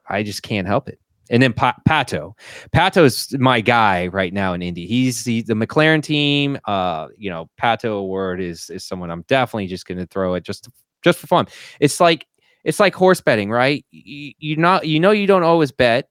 [0.08, 0.98] I just can't help it.
[1.30, 2.36] And then pa- Pato,
[2.74, 4.86] Pato is my guy right now in Indy.
[4.86, 6.58] He's the, the McLaren team.
[6.66, 10.44] Uh, you know, Pato O'Ward is is someone I'm definitely just going to throw it
[10.44, 10.68] just
[11.04, 11.46] just for fun.
[11.78, 12.26] It's like
[12.64, 13.84] it's like horse betting, right?
[13.90, 16.08] You, you not you know you don't always bet,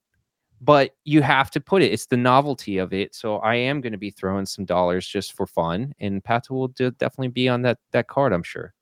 [0.62, 1.92] but you have to put it.
[1.92, 3.14] It's the novelty of it.
[3.16, 6.68] So I am going to be throwing some dollars just for fun, and Pato will
[6.70, 8.32] do, definitely be on that that card.
[8.32, 8.74] I'm sure.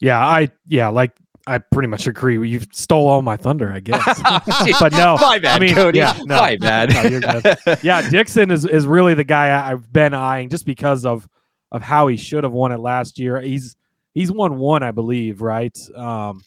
[0.00, 1.12] Yeah, I yeah, like
[1.46, 2.48] I pretty much agree.
[2.48, 4.04] You stole all my thunder, I guess.
[4.80, 5.98] but no, my bad, I mean, Cody.
[5.98, 6.90] yeah, no, my bad.
[7.66, 11.28] no, yeah, Dixon is is really the guy I, I've been eyeing just because of
[11.72, 13.40] of how he should have won it last year.
[13.40, 13.76] He's
[14.14, 15.76] he's won one, I believe, right?
[15.94, 16.42] Um,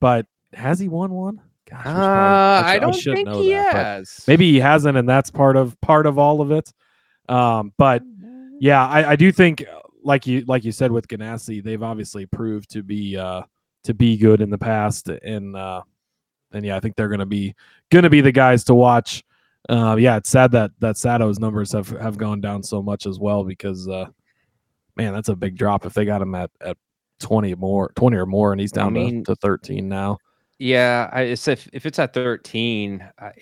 [0.00, 1.40] but has he won one?
[1.68, 4.24] Gosh, Uh, I should- don't should think he that, has.
[4.26, 6.72] maybe he hasn't, and that's part of part of all of it.
[7.28, 8.02] Um, but
[8.60, 9.64] yeah, I, I do think,
[10.02, 13.42] like you like you said with Ganassi, they've obviously proved to be uh,
[13.84, 15.82] to be good in the past, and uh,
[16.52, 17.54] and yeah, I think they're gonna be
[17.90, 19.22] gonna be the guys to watch.
[19.68, 23.18] Uh, yeah, it's sad that that Sato's numbers have have gone down so much as
[23.18, 24.06] well because uh,
[24.96, 26.78] man, that's a big drop if they got him at at
[27.18, 30.18] twenty more, twenty or more, and he's I down mean- to, to thirteen now.
[30.60, 33.32] Yeah, I, it's if if it's at thirteen, I,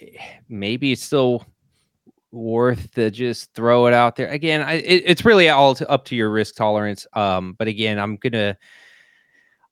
[0.48, 1.46] maybe it's still
[2.30, 4.60] worth to just throw it out there again.
[4.60, 7.06] I, it, it's really all to, up to your risk tolerance.
[7.14, 8.56] Um, but again, I'm gonna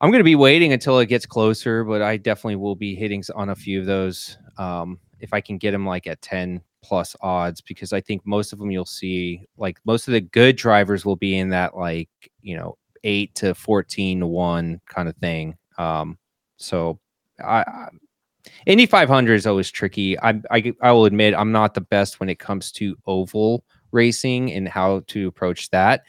[0.00, 1.84] I'm gonna be waiting until it gets closer.
[1.84, 4.38] But I definitely will be hitting on a few of those.
[4.56, 8.54] Um, if I can get them like at ten plus odds, because I think most
[8.54, 12.08] of them you'll see like most of the good drivers will be in that like
[12.40, 15.56] you know eight to fourteen to one kind of thing.
[15.78, 16.18] Um,
[16.56, 16.98] so
[17.42, 17.88] I, I
[18.66, 20.18] Indy 500 is always tricky.
[20.20, 24.52] I, I I will admit I'm not the best when it comes to oval racing
[24.52, 26.04] and how to approach that.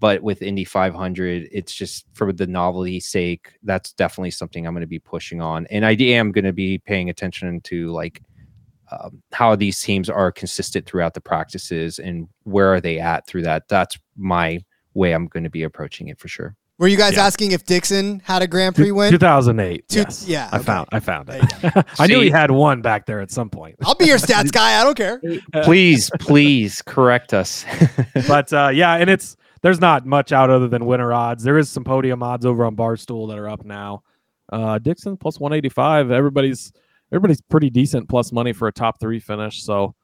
[0.00, 3.58] But with Indy 500, it's just for the novelty sake.
[3.64, 6.78] That's definitely something I'm going to be pushing on, and I am going to be
[6.78, 8.22] paying attention to like
[8.90, 13.42] um, how these teams are consistent throughout the practices and where are they at through
[13.42, 13.68] that.
[13.68, 14.60] That's my
[14.94, 16.56] way I'm going to be approaching it for sure.
[16.78, 17.26] Were you guys Yeah.
[17.26, 19.10] asking if Dixon had a Grand Prix win?
[19.10, 19.88] 2008.
[19.88, 20.24] Two- yes.
[20.28, 20.64] yeah, I okay.
[20.64, 21.86] found I found it.
[21.98, 23.74] I knew he had one back there at some point.
[23.84, 24.80] I'll be your stats guy.
[24.80, 25.20] I don't care.
[25.64, 27.64] Please, please correct us.
[28.28, 31.42] but uh, yeah, and it's there's not much out other than winner odds.
[31.42, 34.04] There is some podium odds over on Barstool that are up now.
[34.52, 36.12] Uh, Dixon plus 185.
[36.12, 36.72] Everybody's
[37.10, 39.64] everybody's pretty decent plus money for a top three finish.
[39.64, 39.96] So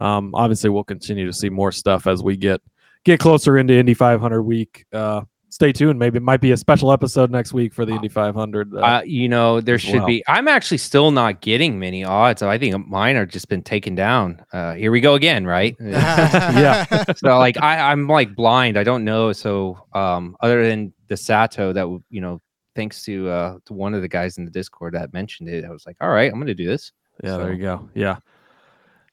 [0.00, 2.60] um, obviously we'll continue to see more stuff as we get
[3.04, 4.84] get closer into Indy 500 week.
[4.92, 5.98] Uh, stay tuned.
[5.98, 8.74] Maybe it might be a special episode next week for the Indy 500.
[8.74, 10.06] Uh, Uh, you know, there should well.
[10.06, 10.22] be.
[10.28, 12.42] I'm actually still not getting many odds.
[12.42, 14.44] I think mine are just been taken down.
[14.52, 15.76] Uh, here we go again, right?
[15.80, 16.84] Yeah.
[17.16, 18.76] so like I, I'm like blind.
[18.78, 19.32] I don't know.
[19.32, 22.40] So um, other than the Sato that you know,
[22.76, 25.70] thanks to uh to one of the guys in the Discord that mentioned it, I
[25.70, 26.92] was like, all right, I'm gonna do this.
[27.24, 27.88] Yeah, there you go.
[27.94, 28.16] Yeah.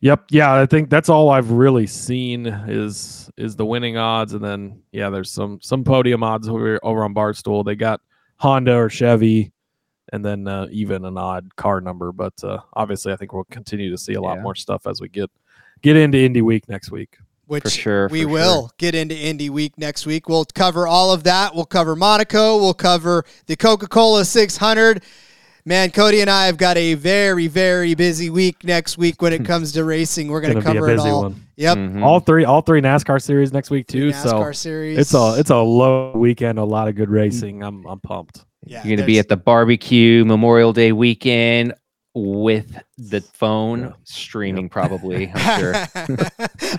[0.02, 0.26] Yep.
[0.30, 4.82] Yeah, I think that's all I've really seen is is the winning odds, and then
[4.92, 7.66] yeah, there's some some podium odds over over on Barstool.
[7.66, 8.02] They got
[8.38, 9.52] Honda or Chevy,
[10.14, 12.12] and then uh, even an odd car number.
[12.12, 14.44] But uh, obviously, I think we'll continue to see a lot Yeah.
[14.44, 15.32] more stuff as we get
[15.82, 17.18] get into Indy Week next week.
[17.48, 20.28] Which For sure, we for will get into Indy Week next week.
[20.30, 21.56] We'll cover all of that.
[21.56, 22.58] We'll cover Monaco.
[22.58, 25.02] We'll cover the Coca Cola 600.
[25.68, 29.44] Man, Cody and I have got a very, very busy week next week when it
[29.46, 30.30] comes to racing.
[30.30, 31.24] We're going to Gonna be a cover it all.
[31.24, 31.44] one.
[31.58, 31.78] Yep.
[31.78, 32.04] Mhm.
[32.06, 34.12] All three all three NASCAR series next week too.
[34.12, 34.98] NASCAR so series.
[34.98, 37.64] it's a it's a low weekend, a lot of good racing.
[37.64, 38.46] I'm I'm pumped.
[38.66, 41.74] Yeah, You're gonna be at the barbecue Memorial Day weekend
[42.16, 43.92] with the phone Yeah.
[44.06, 45.34] streaming, probably.
[45.36, 45.76] I'm sure.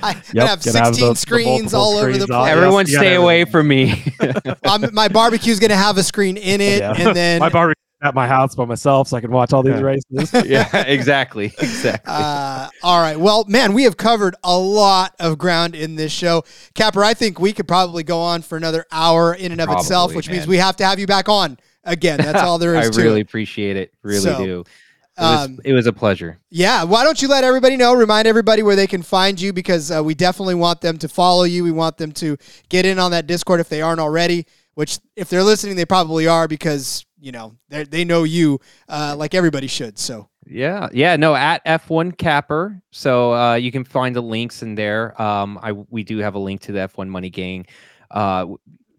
[0.02, 2.40] I Yep, have 16 the- the screens multiple all over the screens on.
[2.40, 2.52] place.
[2.56, 4.02] Everyone you stay away from me.
[4.64, 6.94] Um, my barbecue's going to have a screen in it, Yeah.
[6.96, 9.74] and then my barbecue at my house by myself, so I can watch all these
[9.74, 9.80] Yeah.
[9.80, 10.32] races.
[10.46, 11.46] yeah, exactly.
[11.58, 12.12] Exactly.
[12.14, 13.18] Uh, all right.
[13.18, 16.44] Well, man, we have covered a lot of ground in this show.
[16.74, 20.10] Capper, I think we could probably go on for another hour in and of itself,
[20.10, 22.18] Probably, which means we have to have you back on again.
[22.18, 23.26] That's all there is I to really it.
[23.26, 23.92] appreciate it.
[24.02, 24.60] Really So, do.
[24.60, 26.38] It was, um, it was a pleasure.
[26.50, 26.84] Yeah.
[26.84, 27.92] Why don't you let everybody know?
[27.94, 31.42] Remind everybody where they can find you because uh, we definitely want them to follow
[31.42, 31.64] you.
[31.64, 32.36] We want them to
[32.68, 34.46] get in on that Discord if they aren't already.
[34.74, 39.14] Which, if they're listening, they probably are because you know they they know you uh,
[39.16, 39.98] like everybody should.
[39.98, 42.80] So Yeah, yeah, no, at F1 Capper.
[42.90, 45.20] So uh, you can find the links in there.
[45.20, 47.66] Um, I we do have a link to the F1 Money Gang.
[48.10, 48.46] Uh,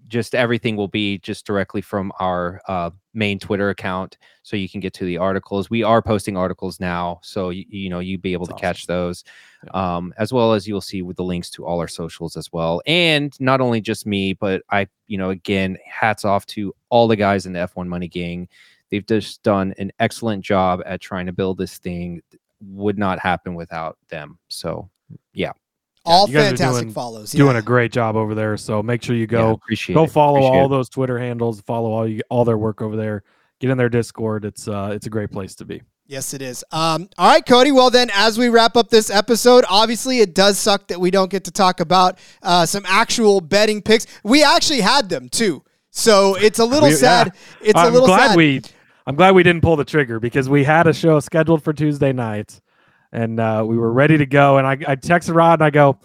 [0.09, 4.79] just everything will be just directly from our uh, main Twitter account, so you can
[4.79, 5.69] get to the articles.
[5.69, 8.87] We are posting articles now, so you, you know you'll be able That's to catch
[8.87, 9.23] those,
[9.73, 12.81] um, as well as you'll see with the links to all our socials as well.
[12.85, 17.15] And not only just me, but I, you know, again, hats off to all the
[17.15, 18.49] guys in the F1 Money Gang.
[18.89, 22.21] They've just done an excellent job at trying to build this thing.
[22.61, 24.39] Would not happen without them.
[24.49, 24.89] So
[26.09, 27.31] All you guys are fantastic doing- follows.
[27.31, 28.57] Doing a great job over there.
[28.57, 30.69] So make sure you yeah, go appreciate go follow appreciate all it.
[30.69, 33.23] those Twitter handles, follow all you all their work over there.
[33.59, 34.45] Get in their Discord.
[34.45, 35.81] It's uh it's a great place to be.
[36.07, 36.63] Yes, it is.
[36.71, 37.71] Um, all right, Cody.
[37.71, 41.29] Well, then, as we wrap up this episode, obviously it does suck that we don't
[41.29, 44.07] get to talk about uh, some actual betting picks.
[44.23, 47.33] We actually had them too, so it's a little We- sad.
[47.61, 48.37] It's a I'm little glad sad.
[48.37, 48.61] we
[49.05, 52.11] I'm glad we didn't pull the trigger because we had a show scheduled for Tuesday
[52.11, 52.59] night
[53.11, 54.57] and uh, we were ready to go.
[54.57, 55.99] And I, I texted Rod and I go,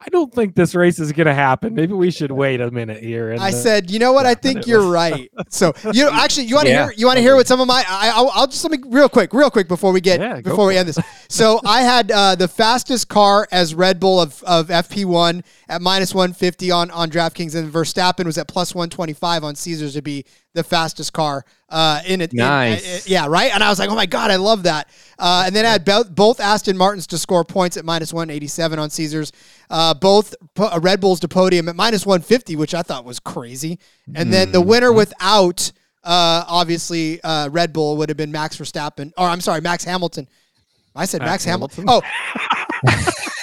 [0.00, 1.74] I don't think this race is gonna happen.
[1.74, 3.32] Maybe we should wait a minute here.
[3.32, 4.26] And I uh, said, you know what?
[4.26, 5.28] I think you're was- right.
[5.50, 6.92] So you know, actually, you want to Yeah, hear?
[6.96, 7.82] You want to hear what some of my?
[7.88, 10.66] I, I'll, I'll just let me real quick, real quick before we get Yeah, before
[10.68, 10.98] we for end this.
[11.28, 16.14] So I had uh, the fastest car as Red Bull of, of FP1 at minus
[16.14, 20.24] 150 on on DraftKings, and Verstappen was at plus 125 on Caesars to be
[20.54, 22.32] the fastest car uh, in it.
[22.32, 23.00] in- Nice.
[23.00, 23.52] uh, yeah, right.
[23.52, 24.88] And I was like, oh my god, I love that.
[25.18, 28.78] Uh, and then I had both, both Aston Martins to score points at minus 187
[28.78, 29.32] on Caesars.
[29.68, 33.18] Uh, both po- uh, Red Bulls to podium at minus 150, which I thought was
[33.18, 33.78] crazy.
[34.14, 35.72] And then the winner without,
[36.04, 40.28] uh, obviously, uh, Red Bull would have been Max Verstappen, or I'm sorry, Max Hamilton.
[40.94, 41.86] I said Max, Max Hamilton.
[41.86, 42.04] Hamilton?
[42.86, 43.22] Oh,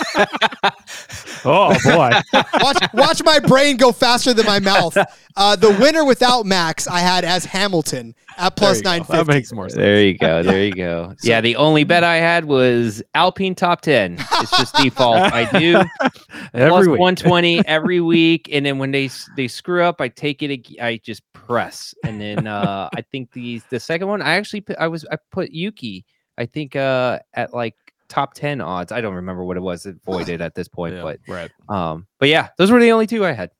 [1.46, 2.12] Oh boy.
[2.60, 4.98] watch, watch my brain go faster than my mouth.
[5.38, 9.18] Uh, the winner without Max, I had as Hamilton at plus There 950.
[9.18, 9.76] That makes more sense.
[9.78, 10.44] There you go.
[10.44, 11.14] There you go.
[11.24, 14.16] yeah, the only bet I had was Alpine top 10.
[14.18, 15.18] It's just default.
[15.18, 15.84] I do
[16.54, 18.48] Every plus 120 every week.
[18.50, 21.94] And then when they they screw up, I take it, I just press.
[22.06, 25.52] And then uh, I think the the second one, I actually I was, I put
[25.52, 26.06] Yuki,
[26.38, 27.76] I think uh, at like
[28.08, 28.92] top 10 odds.
[28.92, 29.86] I don't remember what it was.
[29.86, 31.52] It voided at this point, Yeah, but right.
[31.70, 33.52] um, but yeah, those were the only two I had.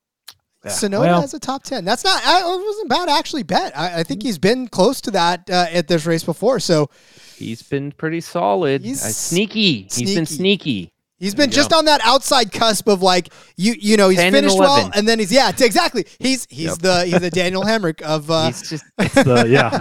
[0.64, 0.72] Yeah.
[0.72, 1.86] Tsunoda Well- has a top 10.
[1.86, 3.78] That's not, I, it wasn't bad actually bet.
[3.78, 6.60] I, I think he's been close to that uh, at this race before.
[6.60, 6.90] So
[7.36, 8.82] He's been pretty solid.
[8.82, 9.88] He's uh, sneaky.
[9.94, 10.92] He's been sneaky.
[11.18, 11.26] Sneaky.
[11.26, 11.78] he's been just go.
[11.78, 14.92] on that outside cusp of like, you you know, he's 10 and finished well.
[14.94, 16.06] And then he's, yeah, exactly.
[16.20, 16.78] He's he's Yep.
[16.80, 19.80] the he's the Daniel Hemric of, uh, He's just The- yeah.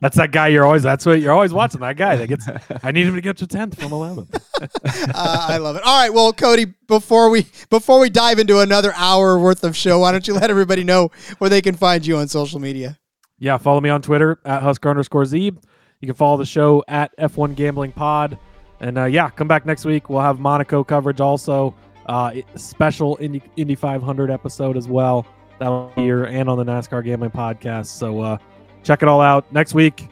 [0.00, 1.80] that's that guy you're always that's what you're always watching.
[1.80, 2.46] That guy that gets
[2.82, 4.34] I need him to get to tenth from eleventh.
[4.62, 5.82] uh, I love it.
[5.84, 9.98] All right, well, Cody, before we before we dive into another hour worth of show,
[9.98, 12.98] why don't you let everybody know where they can find you on social media?
[13.38, 15.56] Yeah, follow me on Twitter at Husker underscore Zeeb.
[16.00, 18.38] You can follow the show at F1 Gambling Pod.
[18.82, 20.10] And uh, yeah, come back next week.
[20.10, 21.74] We'll have Monaco coverage also.
[22.06, 25.24] Uh, special Indy, Indy 500 episode as well.
[25.60, 27.86] That'll be here and on the NASCAR Gambling Podcast.
[27.86, 28.38] So uh,
[28.82, 29.50] check it all out.
[29.52, 30.08] Next week,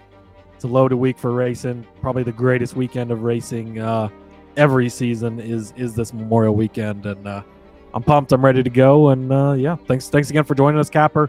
[0.55, 1.85] it's a loaded week for racing.
[2.01, 4.09] Probably the greatest weekend of racing uh,
[4.57, 7.07] every season is is this Memorial Weekend.
[7.07, 7.43] And uh,
[7.93, 8.31] I'm pumped.
[8.31, 9.09] I'm ready to go.
[9.09, 11.29] And uh, yeah, thanks thanks again for joining us, Capper.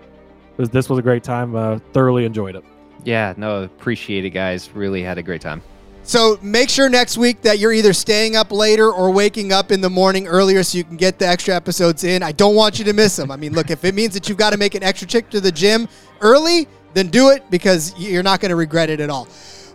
[0.58, 1.80] This, was a great time.
[1.92, 2.64] Thoroughly enjoyed it.
[3.04, 4.70] yeah, no, appreciate it, guys.
[4.76, 5.64] Really had a great time.
[6.04, 9.82] So make sure next week that you're either staying up later or waking up in
[9.82, 12.24] the morning earlier so you can get the extra episodes in.
[12.24, 13.32] I don't want you to miss them.
[13.32, 15.40] I mean, look, if it means that you've got to make an extra trip to
[15.40, 15.88] the gym
[16.20, 19.26] early, then do it because you're not going to regret it at all.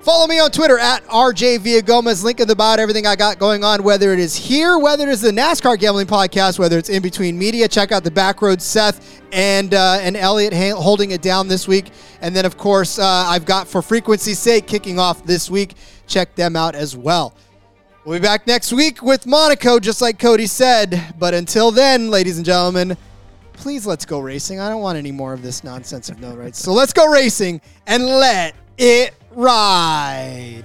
[0.07, 2.23] Follow me on Twitter at RJ.
[2.23, 5.09] Link in the bio, everything I got going on, whether it is here, whether it
[5.09, 7.67] is the NASCAR Gambling Podcast, whether it's in between media.
[7.67, 11.67] Check out the back road, Seth and uh, and Elliot ha- holding it down this
[11.67, 11.87] week.
[12.21, 15.75] And then, of course, uh, I've got for frequency's sake kicking off this week.
[16.07, 17.35] Check them out as well.
[18.05, 21.15] We'll be back next week with Monaco, just like Cody said.
[21.19, 22.97] But until then, ladies and gentlemen,
[23.53, 24.61] please let's go racing.
[24.61, 26.61] I don't want any more of this nonsense of no rights.
[26.61, 30.65] So let's go racing and let it ride.